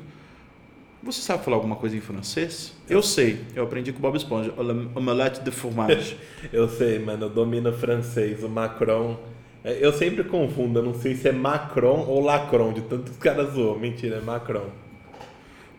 [1.03, 2.73] Você sabe falar alguma coisa em francês?
[2.89, 4.51] Eu sei, eu aprendi com o Bob Esponja.
[4.95, 6.17] Omelette de fromage.
[6.51, 9.17] Eu sei, mano, eu domino francês, o Macron.
[9.63, 13.53] é, Eu sempre confundo, eu não sei se é Macron ou Lacron, de tantos caras
[13.53, 13.77] zoam.
[13.79, 14.65] Mentira, é Macron.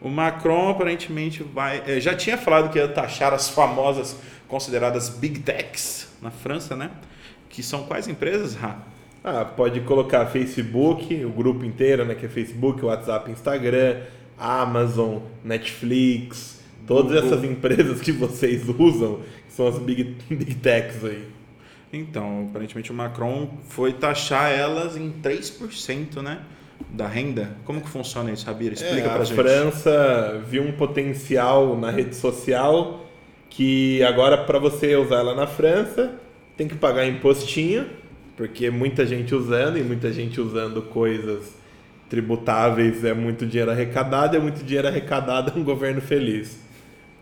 [0.01, 1.83] O Macron aparentemente vai.
[1.87, 6.91] eh, Já tinha falado que ia taxar as famosas consideradas Big Techs na França, né?
[7.49, 8.79] Que são quais empresas, Ra?
[9.25, 12.15] Ah, pode colocar Facebook, o grupo inteiro, né?
[12.15, 13.97] Que é Facebook, WhatsApp, Instagram,
[14.39, 17.27] Amazon, Netflix, todas Google.
[17.27, 21.25] essas empresas que vocês usam, que são as big, big techs aí.
[21.93, 26.41] Então, aparentemente o Macron foi taxar elas em 3%, né?
[26.91, 27.57] Da renda.
[27.65, 28.73] Como que funciona isso, Rabir?
[28.73, 29.35] Explica É, pra a gente.
[29.35, 33.05] França viu um potencial na rede social
[33.51, 36.15] que agora para você usar ela na França
[36.57, 37.87] tem que pagar impostinho,
[38.37, 41.55] porque muita gente usando e muita gente usando coisas
[42.09, 46.59] tributáveis é muito dinheiro arrecadado, é muito dinheiro arrecadado é um governo feliz.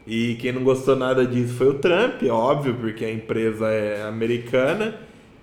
[0.07, 4.03] E quem não gostou nada disso foi o Trump, é óbvio, porque a empresa é
[4.03, 4.95] americana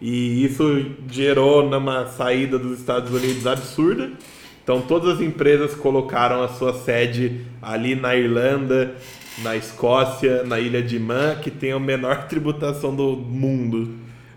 [0.02, 4.12] e isso gerou numa saída dos Estados Unidos absurda.
[4.64, 8.96] Então todas as empresas colocaram a sua sede ali na Irlanda,
[9.40, 13.96] na Escócia, na Ilha de Man, que tem a menor tributação do mundo.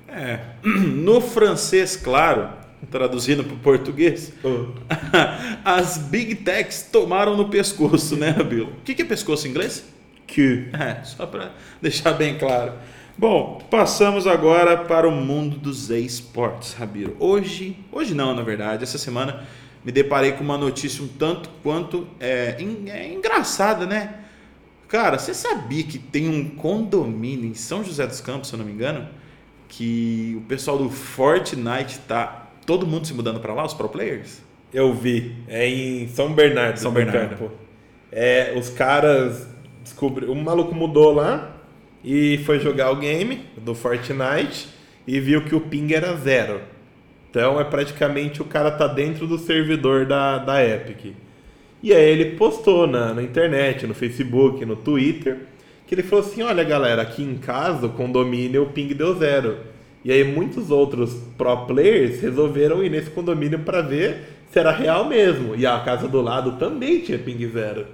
[0.08, 0.40] É.
[1.06, 2.48] No francês, claro,
[2.90, 4.32] traduzindo para o português,
[5.64, 8.72] as Big Techs tomaram no pescoço, né, Rabilo?
[8.78, 9.84] O que que é pescoço em inglês?
[10.26, 12.72] Que É, só para deixar bem claro.
[13.18, 17.16] Bom, passamos agora para o mundo dos esportes, Rabiro.
[17.18, 19.46] Hoje, hoje não, na verdade, essa semana
[19.82, 22.56] me deparei com uma notícia um tanto quanto é,
[22.88, 24.22] é engraçada, né?
[24.88, 28.66] Cara, você sabia que tem um condomínio em São José dos Campos, se eu não
[28.66, 29.08] me engano,
[29.68, 34.42] que o pessoal do Fortnite tá todo mundo se mudando para lá, os pro players?
[34.76, 36.78] eu vi, é em São Bernardo.
[36.78, 37.30] São do Bernardo.
[37.30, 37.50] Campo.
[38.12, 39.48] É, os caras
[39.82, 40.32] descobriram.
[40.32, 41.56] O maluco mudou lá
[42.04, 44.68] e foi jogar o game do Fortnite.
[45.06, 46.60] e viu que o ping era zero.
[47.30, 51.14] Então é praticamente o cara tá dentro do servidor da, da Epic.
[51.82, 55.38] E aí ele postou na, na internet, no Facebook, no Twitter,
[55.86, 59.58] que ele falou assim, olha galera, aqui em casa o condomínio o ping deu zero.
[60.06, 65.08] E aí muitos outros pro players resolveram ir nesse condomínio para ver se era real
[65.08, 65.56] mesmo.
[65.56, 67.88] E a casa do lado também tinha ping zero.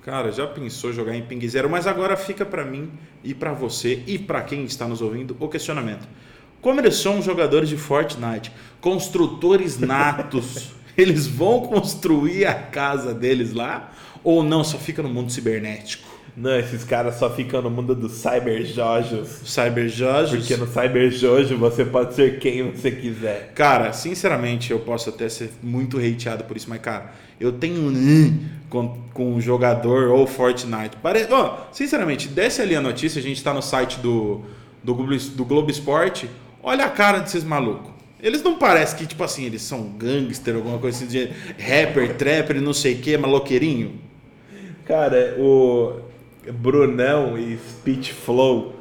[0.00, 1.68] Cara, já pensou jogar em ping zero?
[1.68, 2.90] Mas agora fica para mim
[3.22, 6.08] e para você e para quem está nos ouvindo o questionamento.
[6.62, 8.50] Como eles são jogadores de Fortnite,
[8.80, 13.92] construtores natos, eles vão construir a casa deles lá
[14.24, 14.64] ou não?
[14.64, 16.07] Só fica no mundo cibernético?
[16.40, 19.28] Não, esses caras só ficam no mundo dos cyberjojos.
[19.44, 20.38] Cyberjojos?
[20.38, 23.50] Porque no cyberjojo você pode ser quem você quiser.
[23.56, 28.38] Cara, sinceramente, eu posso até ser muito hateado por isso, mas, cara, eu tenho um
[28.70, 30.96] com, com um jogador ou Fortnite.
[31.02, 31.26] Pare...
[31.28, 34.42] Oh, sinceramente, desce ali a notícia, a gente tá no site do,
[34.84, 36.30] do, Globo, do Globo Esporte.
[36.62, 37.90] Olha a cara desses malucos.
[38.22, 42.60] Eles não parecem que, tipo assim, eles são gangster, alguma coisa assim, de rapper, trapper,
[42.60, 43.98] não sei o que, maloqueirinho.
[44.84, 46.06] Cara, o
[46.52, 48.74] Brunão e Speech Flow,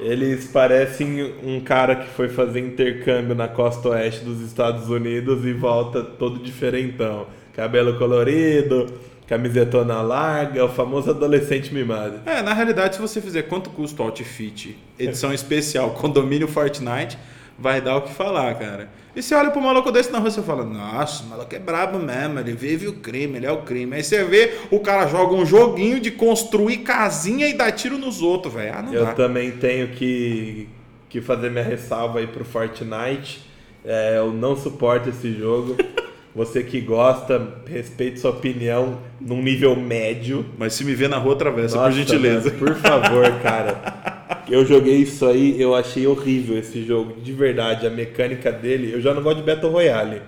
[0.00, 5.52] eles parecem um cara que foi fazer intercâmbio na costa oeste dos Estados Unidos e
[5.52, 7.26] volta todo diferentão.
[7.54, 8.86] Cabelo colorido,
[9.26, 12.20] camisetona larga, o famoso adolescente mimado.
[12.26, 17.18] É, na realidade, se você fizer quanto custa o Outfit, edição especial, condomínio Fortnite,
[17.60, 18.88] vai dar o que falar, cara.
[19.14, 21.58] E você olha pro maluco desse na rua e você fala, nossa, o maluco é
[21.58, 23.96] brabo mesmo, ele vive o crime, ele é o crime.
[23.96, 28.22] Aí você vê, o cara joga um joguinho de construir casinha e dar tiro nos
[28.22, 28.72] outros, velho.
[28.74, 29.12] Ah, não Eu dá.
[29.12, 30.68] também tenho que,
[31.08, 33.42] que fazer minha ressalva aí pro Fortnite.
[33.84, 35.76] É, eu não suporto esse jogo.
[36.32, 40.46] Você que gosta, respeite sua opinião num nível médio.
[40.56, 42.50] Mas se me vê na rua, atravessa, Nossa, por gentileza.
[42.50, 43.80] mas, por favor, cara.
[44.50, 47.86] Eu joguei isso aí, eu achei horrível esse jogo, de verdade.
[47.86, 50.22] A mecânica dele, eu já não gosto de Battle Royale.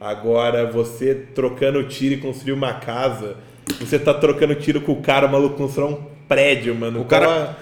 [0.00, 3.36] Agora, você trocando tiro e construir uma casa,
[3.78, 5.98] você tá trocando tiro com o cara, o maluco constrói um
[6.28, 7.00] prédio, mano.
[7.02, 7.56] O cara- Qual a-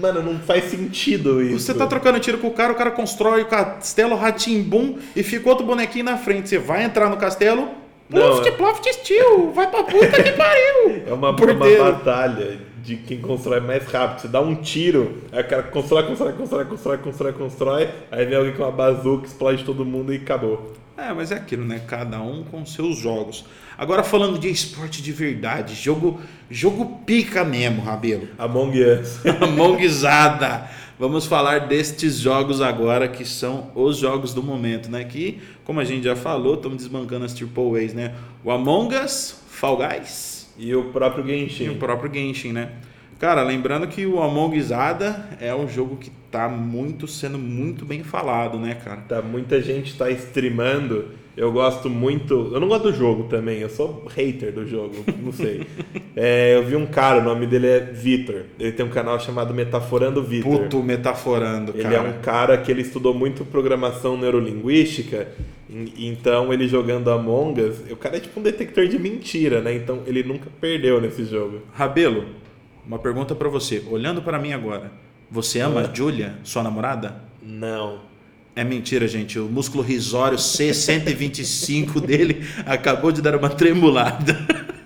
[0.00, 1.58] Mano, não faz sentido isso.
[1.58, 5.48] Você tá trocando tiro com o cara, o cara constrói o castelo Ratimbum e fica
[5.48, 6.50] outro bonequinho na frente.
[6.50, 7.68] Você vai entrar no castelo,
[8.10, 11.02] Não, Ploft, é- ploft, steel, vai pra puta que pariu.
[11.08, 11.54] É uma, uma
[11.92, 14.20] batalha de quem constrói mais rápido.
[14.20, 18.36] Você dá um tiro, aí o cara constrói, constrói, constrói, constrói, constrói, constrói, aí vem
[18.36, 20.72] alguém com uma bazuca, explode todo mundo e acabou.
[20.96, 21.82] É, mas é aquilo, né?
[21.86, 23.44] Cada um com seus jogos.
[23.76, 28.28] Agora falando de esporte de verdade, jogo, jogo pica mesmo, Rabelo.
[28.38, 29.20] Among Us.
[29.42, 30.70] Amongzada.
[30.98, 35.04] Vamos falar destes jogos agora que são os jogos do momento, né?
[35.04, 38.14] Que, como a gente já falou, estamos desbancando as Triple A's, né?
[38.42, 41.68] O Among Us, Fall Guys E o próprio e Genshin.
[41.68, 42.72] o próprio Genshin, né?
[43.18, 48.58] Cara, lembrando que o Amongzada é um jogo que tá muito sendo muito bem falado,
[48.58, 49.00] né, cara?
[49.08, 51.06] Tá, muita gente tá streamando.
[51.34, 52.50] Eu gosto muito.
[52.52, 55.66] Eu não gosto do jogo também, eu sou hater do jogo, não sei.
[56.18, 58.44] É, eu vi um cara, o nome dele é Vitor.
[58.58, 60.60] Ele tem um canal chamado Metaforando Vitor.
[60.62, 61.96] Puto metaforando, Ele cara.
[61.96, 65.28] é um cara que ele estudou muito programação neurolinguística,
[65.98, 69.74] então ele jogando Among Us, o cara é tipo um detector de mentira, né?
[69.74, 71.60] Então ele nunca perdeu nesse jogo.
[71.74, 72.24] Rabelo,
[72.86, 73.82] uma pergunta pra você.
[73.90, 74.90] Olhando pra mim agora,
[75.30, 75.90] você ama Ah.
[75.90, 77.16] a Julia, sua namorada?
[77.42, 78.00] Não.
[78.54, 79.38] É mentira, gente.
[79.38, 84.36] O músculo risório C125 dele acabou de dar uma tremulada.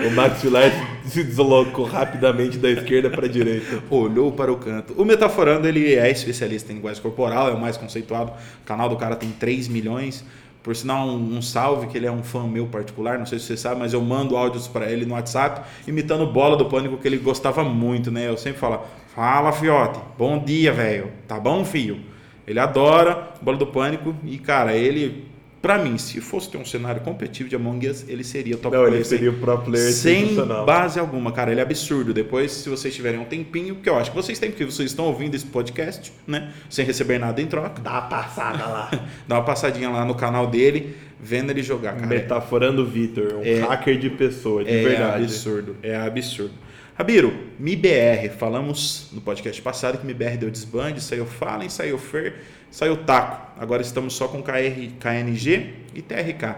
[0.00, 0.70] O Max Vilar
[1.06, 3.82] se deslocou rapidamente da esquerda para a direita.
[3.90, 4.92] Olhou para o canto.
[4.96, 8.30] O Metaforando, ele é especialista em linguagem corporal, é o mais conceituado.
[8.62, 10.24] O canal do cara tem 3 milhões.
[10.62, 13.46] Por sinal, um, um salve, que ele é um fã meu particular, não sei se
[13.46, 17.06] você sabe, mas eu mando áudios para ele no WhatsApp, imitando bola do pânico, que
[17.06, 18.28] ele gostava muito, né?
[18.28, 18.80] Eu sempre falo,
[19.14, 22.00] fala fiote, bom dia, velho, tá bom, filho?
[22.46, 25.27] Ele adora bola do pânico e, cara, ele,
[25.60, 28.74] pra mim, se fosse ter um cenário competitivo de Among Us, ele seria o top
[28.76, 31.50] Não, ele player, seria o pro player sem base alguma, cara.
[31.50, 32.12] Ele é absurdo.
[32.14, 35.04] Depois, se vocês tiverem um tempinho, que eu acho que vocês têm, porque vocês estão
[35.06, 36.52] ouvindo esse podcast, né?
[36.70, 37.80] Sem receber nada em troca.
[37.82, 38.90] Dá uma passada lá.
[39.26, 42.06] Dá uma passadinha lá no canal dele, vendo ele jogar, cara.
[42.06, 45.24] Metaforando Vitor, um É- hacker de pessoa, de é verdade.
[45.24, 46.52] absurdo, é absurdo.
[46.96, 52.34] Rabiro, MIBR, falamos no podcast passado que MIBR deu desbande, saiu Fallen, saiu Fer,
[52.70, 53.48] saiu Taco.
[53.58, 56.56] Agora estamos só com KR, KNG e TRK.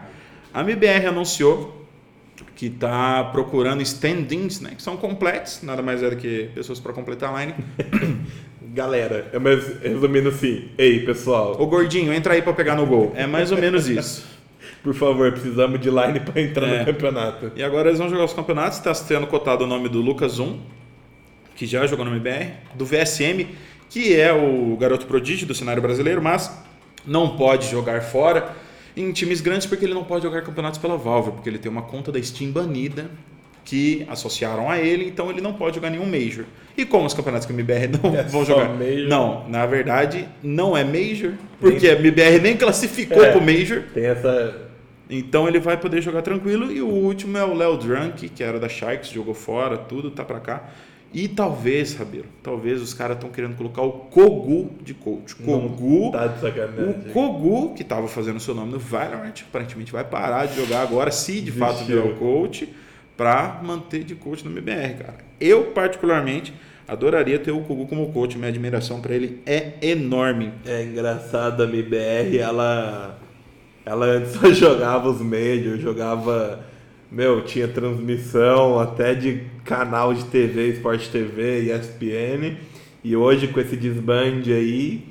[0.52, 1.86] A MIBR anunciou
[2.56, 6.92] que está procurando stand-ins, né, que são completos, nada mais é do que pessoas para
[6.92, 7.54] completar a line.
[8.72, 13.12] Galera, é mais, resumindo assim, ei pessoal, Ô gordinho, entra aí para pegar no gol.
[13.16, 14.26] É mais ou menos isso.
[14.82, 16.78] por favor, precisamos de line para entrar É.
[16.80, 17.52] no campeonato.
[17.56, 18.78] E agora eles vão jogar os campeonatos.
[18.78, 20.60] Está sendo cotado o nome do Lucas 1,
[21.56, 22.52] que já jogou no MBR.
[22.74, 23.46] Do VSM,
[23.90, 26.50] que é o garoto prodígio do cenário brasileiro, mas
[27.06, 28.54] não pode jogar fora
[28.96, 31.82] em times grandes porque ele não pode jogar campeonatos pela Valve, porque ele tem uma
[31.82, 33.10] conta da Steam banida
[33.64, 36.44] que associaram a ele, então ele não pode jogar nenhum Major.
[36.76, 38.68] E como os campeonatos que a MBR não É vão jogar?
[38.70, 39.08] Major?
[39.08, 43.32] Não, na verdade não é Major, porque a MBR nem classificou É.
[43.32, 43.82] pro Major.
[43.92, 44.70] Tem essa.
[45.08, 46.70] Então ele vai poder jogar tranquilo.
[46.70, 50.24] E o último é o Léo Drunk, que era da Sharks, jogou fora, tudo, tá
[50.24, 50.70] pra cá.
[51.12, 55.34] E talvez, Rabiro, talvez os caras estão querendo colocar o Kogu de coach.
[55.34, 56.84] Kogu, Tá de sacanagem.
[56.88, 61.10] o Kogu, que estava fazendo seu nome no Valorant, aparentemente vai parar de jogar agora,
[61.10, 62.68] se de fato virar o coach,
[63.16, 65.18] pra manter de coach no MBR, cara.
[65.40, 66.54] Eu, particularmente,
[66.86, 68.38] adoraria ter o Kogu como coach.
[68.38, 70.52] Minha admiração pra ele é enorme.
[70.64, 73.18] É engraçado, a MBR, ela.
[73.84, 76.64] Ela antes só jogava os Majors, jogava.
[77.10, 82.56] Meu, tinha transmissão até de canal de TV, Sport TV, ESPN.
[83.02, 85.08] E hoje, com esse desbande aí,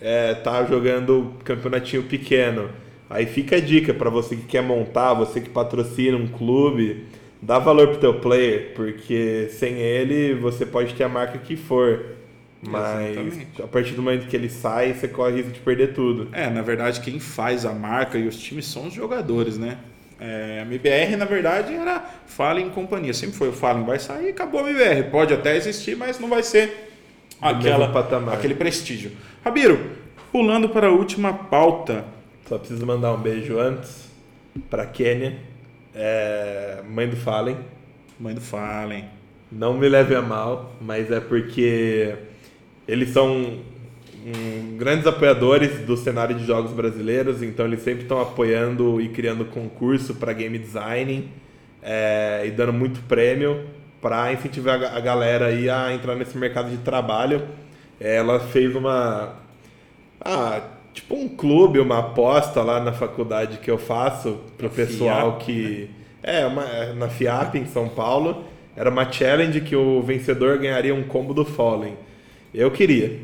[0.00, 2.68] é, tá jogando campeonatinho pequeno.
[3.08, 7.04] Aí fica a dica pra você que quer montar, você que patrocina um clube,
[7.40, 12.16] dá valor pro teu player, porque sem ele você pode ter a marca que for.
[12.60, 13.62] Mas Exatamente.
[13.62, 16.28] a partir do momento que ele sai, você corre o risco de perder tudo.
[16.32, 19.78] É, na verdade, quem faz a marca e os times são os jogadores, né?
[20.18, 23.12] É, a MBR, na verdade, era Fallen e companhia.
[23.12, 25.10] Sempre foi o Fallen vai sair e acabou a MBR.
[25.10, 26.90] Pode até existir, mas não vai ser
[27.40, 27.92] aquela,
[28.32, 29.12] aquele prestígio.
[29.44, 29.90] Rabiro,
[30.32, 32.04] pulando para a última pauta.
[32.48, 34.06] Só preciso mandar um beijo antes
[34.70, 35.36] pra Kênia,
[35.94, 37.58] é, mãe do Fallen.
[38.18, 39.04] Mãe do Fallen.
[39.50, 42.14] Não me leve a mal, mas é porque
[42.88, 43.60] eles são
[44.26, 49.44] hum, grandes apoiadores do cenário de jogos brasileiros, então eles sempre estão apoiando e criando
[49.46, 51.28] concurso para game design
[51.82, 53.64] é, e dando muito prêmio
[54.00, 57.42] para incentivar a ga- a galera aí a entrar nesse mercado de trabalho.
[58.00, 59.34] Ela fez uma
[60.20, 60.60] ah,
[60.94, 65.38] tipo um clube, uma aposta lá na faculdade que eu faço pro Na pessoal FIAP,
[65.38, 65.90] que
[66.22, 68.44] é uma é, na FIAP em São Paulo.
[68.76, 71.96] Era uma challenge que o vencedor ganharia um combo do Fallen.
[72.54, 73.20] Eu queria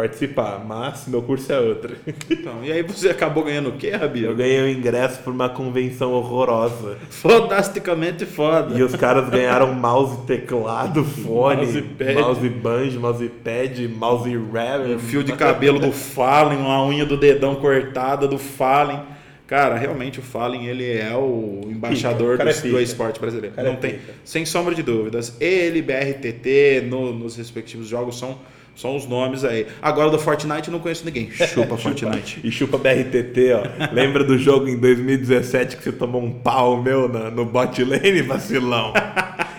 [0.00, 1.94] participar, mas meu curso é outro.
[2.30, 4.34] Então, e aí você acabou ganhando o quê, Eu Rabiro?
[4.34, 6.96] ganhei o ingresso por uma convenção horrorosa.
[7.10, 8.78] Fodasticamente foda.
[8.78, 12.14] E os caras ganharam mouse, teclado, fone, Mousepad.
[12.14, 17.54] mouse banjo, mousepad, mouse rubber, Um fio de cabelo do Fallen, uma unha do dedão
[17.56, 19.00] cortada do Fallen.
[19.46, 22.80] Cara, realmente o Fallen ele é o embaixador do, é do pica.
[22.82, 23.54] esporte brasileiro.
[23.56, 25.36] Cara Não é tem, sem sombra de dúvidas.
[25.40, 28.38] Ele, BRTT, no- nos respectivos jogos são,
[28.80, 29.66] são os nomes aí.
[29.82, 31.30] Agora do Fortnite eu não conheço ninguém.
[31.30, 32.40] Chupa Fortnite.
[32.42, 33.92] E chupa BRTT, ó.
[33.92, 38.22] Lembra do jogo em 2017 que você tomou um pau meu na- no bot lane,
[38.22, 38.92] vacilão?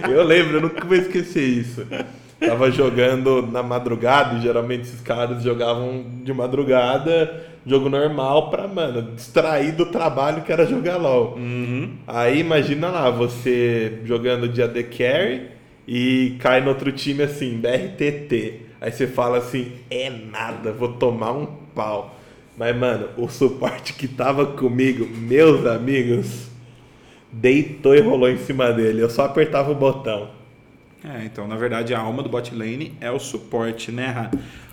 [0.09, 1.85] Eu lembro, eu nunca vou esquecer isso.
[2.39, 7.31] Tava jogando na madrugada, e geralmente esses caras jogavam de madrugada,
[7.67, 11.35] jogo normal pra, mano, distrair do trabalho que era jogar LOL.
[11.37, 11.91] Uhum.
[12.07, 15.49] Aí imagina lá, você jogando de AD Carry
[15.87, 18.70] e cai no outro time assim, BRTT.
[18.81, 22.19] Aí você fala assim, é nada, vou tomar um pau.
[22.57, 26.47] Mas, mano, o suporte que tava comigo, meus amigos,
[27.31, 29.03] deitou e rolou em cima dele.
[29.03, 30.31] Eu só apertava o botão.
[31.03, 34.31] É, então, na verdade, a alma do bot lane é o suporte, né, Ra?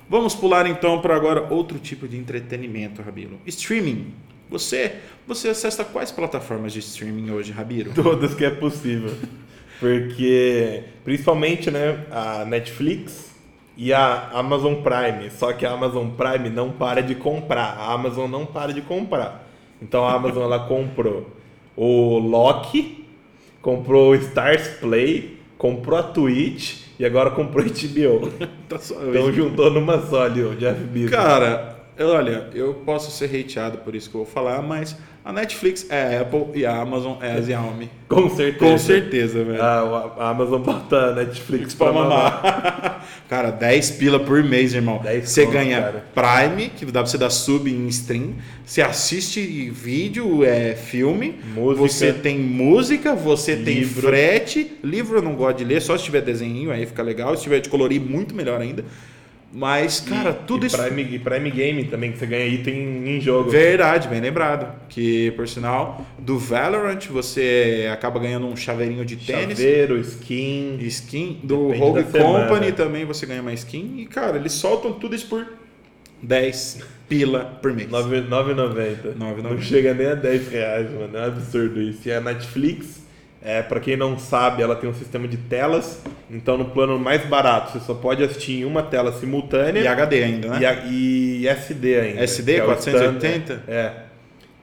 [0.08, 3.38] Vamos pular então para agora outro tipo de entretenimento, Rabiro.
[3.46, 4.06] Streaming.
[4.48, 7.92] Você, você acessa quais plataformas de streaming hoje, Rabiro?
[7.92, 9.14] Todas que é possível.
[9.78, 13.37] Porque, principalmente, né, a Netflix
[13.78, 15.30] e a Amazon Prime.
[15.30, 17.76] Só que a Amazon Prime não para de comprar.
[17.78, 19.46] A Amazon não para de comprar.
[19.80, 21.30] Então a Amazon ela comprou
[21.76, 23.06] o Loki,
[23.62, 28.32] comprou o Stars Play, comprou a Twitch e agora comprou a HBO.
[28.68, 31.10] Tá só- Então juntou numa só ali o Jeff Bezos.
[31.10, 34.94] Cara, olha, eu posso ser hateado por isso que eu vou falar, mas
[35.28, 37.90] a Netflix é a Apple e a Amazon é a Xiaomi.
[38.08, 38.58] com certeza.
[38.58, 39.62] Com certeza, velho.
[39.62, 42.42] A, a Amazon bota a Netflix pra pra mamar.
[42.42, 43.06] mamar.
[43.28, 44.98] cara, 10 pila por mês, irmão.
[45.02, 46.04] 10 Você ganha cara.
[46.14, 48.36] Prime, que dá pra você dar sub em stream.
[48.64, 51.38] Você assiste vídeo, é, filme.
[51.54, 51.86] Música.
[51.86, 54.08] Você tem música, você tem Livro.
[54.08, 54.78] frete.
[54.82, 57.36] Livro eu não gosto de ler, só se tiver desenho, aí fica legal.
[57.36, 58.82] Se tiver de colorir, muito melhor ainda.
[59.52, 60.76] Mas, cara, tudo e isso.
[60.76, 63.50] Prime, e Prime Game também, que você ganha item em jogo.
[63.50, 64.74] Verdade, bem lembrado.
[64.88, 69.58] Que, por sinal, do Valorant você acaba ganhando um chaveirinho de tênis.
[69.58, 70.76] Chaveiro, skin.
[70.82, 72.04] Skin do Rogue.
[72.04, 73.94] Company também você ganha uma skin.
[73.98, 75.46] E, cara, eles soltam tudo isso por
[76.22, 77.88] 10 pila por mês.
[77.88, 79.14] 9,90.
[79.16, 79.42] 9,90.
[79.42, 81.16] Não chega nem a 10 reais, mano.
[81.16, 82.06] É um absurdo isso.
[82.06, 83.02] E a Netflix,
[83.40, 86.02] É, para quem não sabe, ela tem um sistema de telas.
[86.30, 89.80] Então, no plano mais barato, você só pode assistir em uma tela simultânea.
[89.80, 90.58] E HD ainda, né?
[90.60, 92.20] E, a- e SD ainda.
[92.24, 93.52] SD, é o 480?
[93.54, 93.92] standard- é.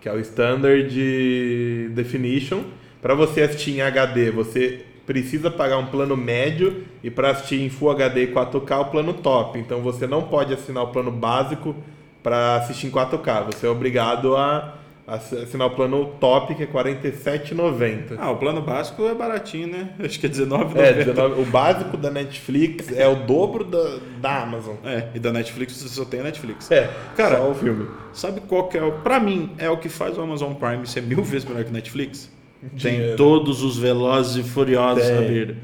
[0.02, 2.64] Que é o Standard Definition.
[3.02, 6.84] Para você assistir em HD, você precisa pagar um plano médio.
[7.04, 9.58] E para assistir em Full HD e 4K, o plano top.
[9.60, 11.76] Então, você não pode assinar o plano básico
[12.22, 13.44] para assistir em 4K.
[13.46, 14.76] Você é obrigado a
[15.08, 18.16] assinar o plano top, que é R$ 47,90.
[18.18, 19.90] Ah, o plano básico é baratinho, né?
[20.04, 20.78] Acho que é R$19,90.
[20.78, 24.76] É, 19 o básico da Netflix é o dobro da, da Amazon.
[24.84, 26.70] É, e da Netflix você só tem a Netflix.
[26.72, 27.88] É, Cara, só o filme.
[28.14, 28.94] Sabe qual que é o.
[29.00, 31.74] Pra mim, é o que faz o Amazon Prime ser mil vezes melhor que o
[31.74, 32.32] Netflix?
[32.62, 33.16] Tem Dinheiro.
[33.18, 35.16] todos os Velozes e Furiosos Tem.
[35.16, 35.56] na beira.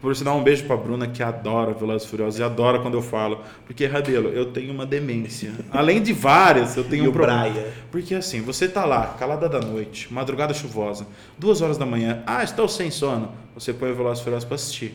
[0.00, 3.40] Por sinal, um beijo pra Bruna que adora Velozes Furiosos e adora quando eu falo.
[3.66, 5.52] Porque, Rabelo, eu tenho uma demência.
[5.72, 7.48] Além de várias, eu tenho E um problema.
[7.50, 7.64] Brian?
[7.90, 12.44] Porque assim, você tá lá, calada da noite, madrugada chuvosa, duas horas da manhã, ah,
[12.44, 13.32] estou sem sono.
[13.54, 14.94] Você põe o Velozes Furiosos pra assistir.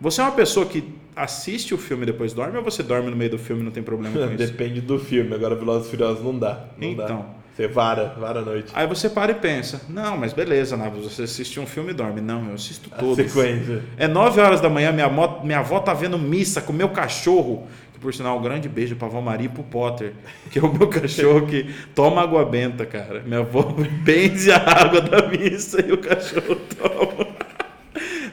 [0.00, 0.84] Você é uma pessoa que
[1.14, 3.72] assiste o filme e depois dorme ou você dorme no meio do filme e não
[3.72, 4.36] tem problema com isso?
[4.50, 5.34] Depende do filme.
[5.34, 6.66] Agora, Velozes e Furiosos não dá.
[6.78, 7.06] Não Então.
[7.06, 7.24] Dá.
[7.58, 8.70] Você vara, vara a noite.
[8.72, 12.20] Aí você para e pensa, não, mas beleza, Navas, você assiste um filme e dorme.
[12.20, 13.16] Não, eu assisto A todos.
[13.16, 13.82] sequência.
[13.96, 16.88] É 9 horas da manhã, minha, mo- minha avó tá vendo missa com o meu
[16.90, 17.66] cachorro.
[17.92, 20.12] Que por sinal, um grande beijo pra avó Maria e pro Potter.
[20.52, 23.22] Que é o meu cachorro que toma água benta, cara.
[23.26, 23.62] Minha avó
[24.04, 27.27] benze a água da missa e o cachorro toma.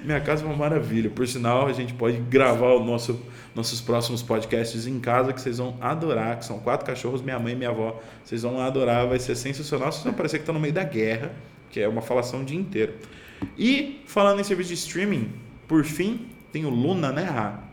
[0.05, 1.09] Minha casa é uma maravilha.
[1.09, 3.19] Por sinal, a gente pode gravar o nosso,
[3.55, 6.37] nossos próximos podcasts em casa que vocês vão adorar.
[6.37, 7.99] Que são quatro cachorros, minha mãe e minha avó.
[8.23, 9.91] Vocês vão adorar, vai ser sensacional.
[9.91, 11.31] Vocês vão parecer que estão no meio da guerra,
[11.71, 12.93] que é uma falação o dia inteiro.
[13.57, 15.31] E falando em serviço de streaming,
[15.67, 17.63] por fim, tem o Luna, né, Rá?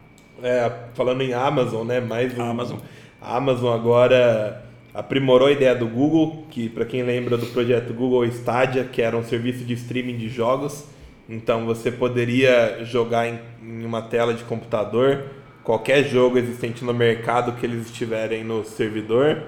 [0.42, 2.00] É, falando em Amazon, né?
[2.00, 2.42] Mais um.
[2.42, 2.78] Amazon.
[3.20, 4.64] A Amazon agora
[4.94, 9.16] aprimorou a ideia do Google, que para quem lembra do projeto Google Stadia, que era
[9.16, 10.84] um serviço de streaming de jogos.
[11.28, 15.24] Então você poderia jogar em, em uma tela de computador
[15.62, 19.42] qualquer jogo existente no mercado que eles estiverem no servidor,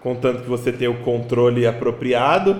[0.00, 2.56] contanto que você tenha o controle apropriado.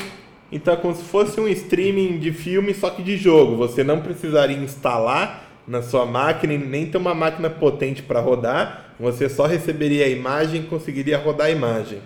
[0.51, 3.57] Então é como se fosse um streaming de filme, só que de jogo.
[3.57, 8.94] Você não precisaria instalar na sua máquina e nem ter uma máquina potente para rodar.
[9.01, 11.99] Você só receberia a imagem e conseguiria rodar a imagem.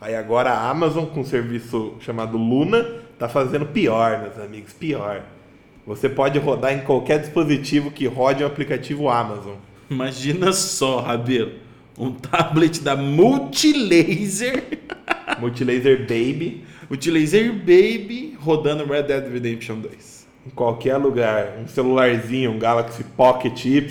[0.00, 5.22] Aí agora a Amazon, com um serviço chamado Luna, está fazendo pior, meus amigos, pior.
[5.86, 9.56] Você pode rodar em qualquer dispositivo que rode o aplicativo Amazon.
[9.90, 11.52] Imagina só, Rabelo.
[11.98, 14.64] Um tablet da Multilaser.
[15.38, 20.26] Multilaser Baby, Multilaser Baby rodando Red Dead Redemption 2.
[20.46, 21.56] em qualquer lugar.
[21.62, 23.88] Um celularzinho, um Galaxy Pocket Y,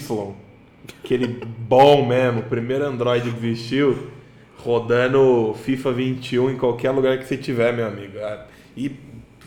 [1.03, 1.27] aquele
[1.67, 4.07] bom mesmo, o primeiro Android que existiu,
[4.57, 8.17] rodando FIFA 21 em qualquer lugar que você tiver, meu amigo.
[8.19, 8.91] Ah, E,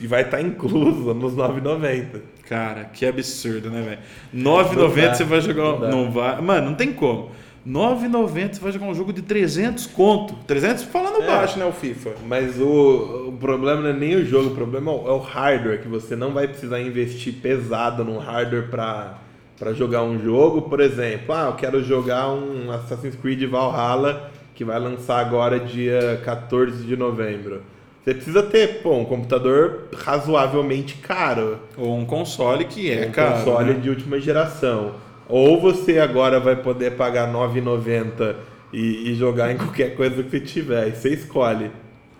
[0.00, 2.20] e vai estar incluso nos 9,90.
[2.48, 3.98] Cara, que absurdo, né, velho?
[4.32, 5.62] Não 9,90 dá, você vai jogar.
[5.62, 6.40] não Não, vai.
[6.40, 7.30] Mano, não tem como.
[7.66, 10.34] 9,90 você vai jogar um jogo de 300 conto.
[10.46, 11.26] 300 falando É.
[11.26, 11.64] baixo, né?
[11.66, 12.10] O FIFA.
[12.24, 15.18] Mas o, o problema não é nem o jogo, o problema é o, é o
[15.18, 19.18] hardware, que você não vai precisar investir pesado no hardware para
[19.58, 20.62] para jogar um jogo.
[20.62, 26.20] Por exemplo, ah, eu quero jogar um Assassin's Creed Valhalla que vai lançar agora dia
[26.24, 27.62] 14 de novembro.
[28.06, 31.58] Você precisa ter pô, um computador razoavelmente caro.
[31.76, 33.38] Ou um console que é um caro.
[33.38, 33.80] console né?
[33.80, 34.94] de última geração.
[35.28, 38.36] Ou você agora vai poder pagar R$ 9,90
[38.72, 40.86] e, e jogar em qualquer coisa que você tiver.
[40.86, 41.72] E você escolhe.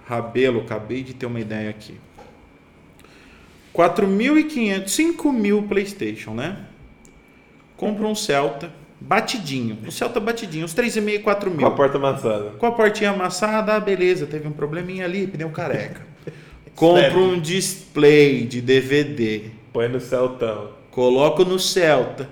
[0.09, 1.95] Rabelo, acabei de ter uma ideia aqui.
[3.73, 6.67] 4.500, 5.000 PlayStation, né?
[7.77, 9.79] Compra um Celta batidinho.
[9.87, 11.67] Um Celta batidinho, uns 3,5, 4 Com mil.
[11.67, 12.51] a porta amassada.
[12.59, 16.01] Com a portinha amassada, ah, beleza, teve um probleminha ali, pneu careca.
[16.75, 17.19] Compra Sério?
[17.21, 19.51] um display de DVD.
[19.73, 20.71] Põe no Celtão.
[20.91, 22.29] Coloco no Celta.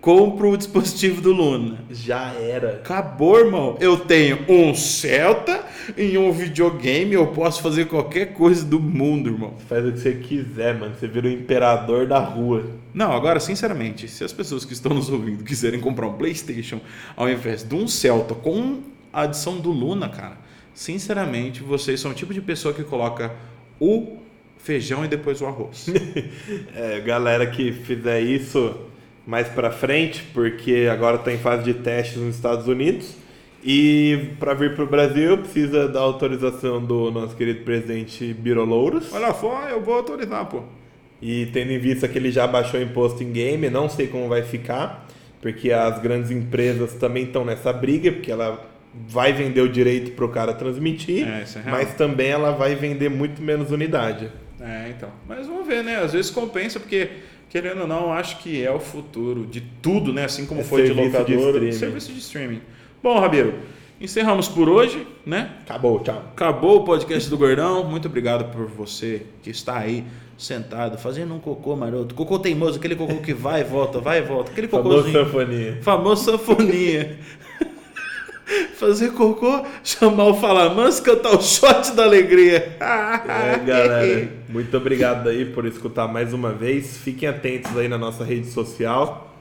[0.00, 1.84] Compro o dispositivo do Luna.
[1.90, 2.76] Já era.
[2.76, 3.76] Acabou, irmão.
[3.78, 5.62] Eu tenho um Celta
[5.94, 7.12] e um videogame.
[7.12, 9.54] Eu posso fazer qualquer coisa do mundo, irmão.
[9.68, 10.94] Faz o que você quiser, mano.
[10.98, 12.64] Você vira o imperador da rua.
[12.94, 16.80] Não, agora, sinceramente, se as pessoas que estão nos ouvindo quiserem comprar um PlayStation
[17.14, 18.80] ao invés de um Celta com
[19.12, 20.38] a adição do Luna, cara,
[20.72, 23.34] sinceramente, vocês são o tipo de pessoa que coloca
[23.78, 24.16] o
[24.56, 25.88] feijão e depois o arroz.
[26.74, 28.88] É, galera que fizer isso
[29.26, 33.14] mais pra frente, porque agora tá em fase de testes nos Estados Unidos.
[33.62, 39.12] E para vir pro Brasil precisa da autorização do nosso querido presidente Biro Louros.
[39.12, 40.62] Olha só, eu vou autorizar, pô.
[41.20, 44.42] E tendo em vista que ele já baixou imposto em game, não sei como vai
[44.42, 45.06] ficar,
[45.42, 48.66] porque as grandes empresas também estão nessa briga, porque ela
[49.08, 53.08] vai vender o direito para o cara transmitir, É, é mas também ela vai vender
[53.08, 54.30] muito menos unidade.
[54.60, 55.10] É, então.
[55.26, 55.96] Mas vamos ver, né?
[55.96, 57.08] Às vezes compensa, porque,
[57.50, 60.24] querendo ou não, acho que é o futuro de tudo, né?
[60.24, 61.72] Assim como É foi de de locadora, streaming.
[61.72, 62.60] serviço de streaming.
[63.02, 63.52] Bom, Rabiro,
[64.00, 65.50] encerramos por hoje, né?
[65.66, 66.22] Acabou, tchau.
[66.32, 67.84] Acabou o podcast do Gordão.
[67.84, 70.04] Muito obrigado por você que está aí
[70.38, 72.14] sentado, fazendo um cocô maroto.
[72.14, 74.50] Cocô teimoso, aquele cocô que vai e volta, vai e volta.
[74.52, 75.24] Aquele Famoso cocôzinho.
[75.24, 75.78] sanfonia.
[75.82, 77.18] Famoso sanfonia.
[78.74, 82.76] Fazer cocô, chamar o Falamans, cantar o shot da alegria.
[82.80, 86.96] É, galera, muito obrigado aí por escutar mais uma vez.
[86.98, 89.34] Fiquem atentos aí na nossa rede social.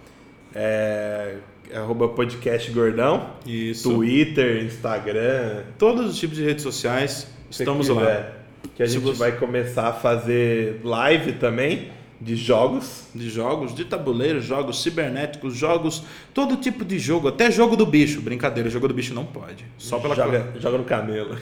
[0.53, 1.35] É,
[1.73, 3.31] arroba podcast Gordão.
[3.45, 3.89] Isso.
[3.93, 5.63] Twitter, Instagram.
[5.77, 8.31] Todos os tipos de redes sociais, estamos lá.
[8.75, 11.89] Que a Se gente você- vai começar a fazer live também
[12.21, 13.03] de jogos.
[13.13, 16.03] De jogos, de tabuleiro, jogos cibernéticos, jogos,
[16.33, 18.21] todo tipo de jogo, até jogo do bicho.
[18.21, 19.65] Brincadeira, jogo do bicho não pode.
[19.77, 21.37] Só pela joga, joga no camelo.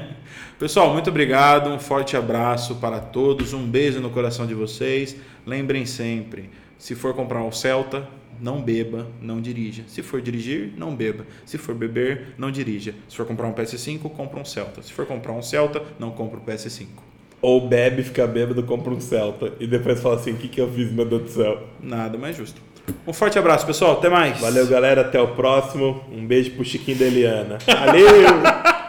[0.58, 5.16] Pessoal, muito obrigado, um forte abraço para todos, um beijo no coração de vocês.
[5.46, 8.08] Lembrem sempre, se for comprar um Celta,
[8.40, 9.84] não beba, não dirija.
[9.86, 11.26] Se for dirigir, não beba.
[11.44, 12.94] Se for beber, não dirija.
[13.08, 14.80] Se for comprar um PS5, compra um Celta.
[14.82, 17.09] Se for comprar um Celta, não compra o PS5.
[17.42, 19.52] Ou bebe, fica bêbado, compra um Celta.
[19.58, 21.62] E depois fala assim: o que, que eu fiz, meu Deus do céu?
[21.82, 22.60] Nada mais justo.
[23.06, 23.92] Um forte abraço, pessoal.
[23.92, 24.40] Até mais.
[24.40, 25.02] Valeu, galera.
[25.02, 26.02] Até o próximo.
[26.12, 27.58] Um beijo pro Chiquinho da Eliana.
[27.66, 28.70] Valeu!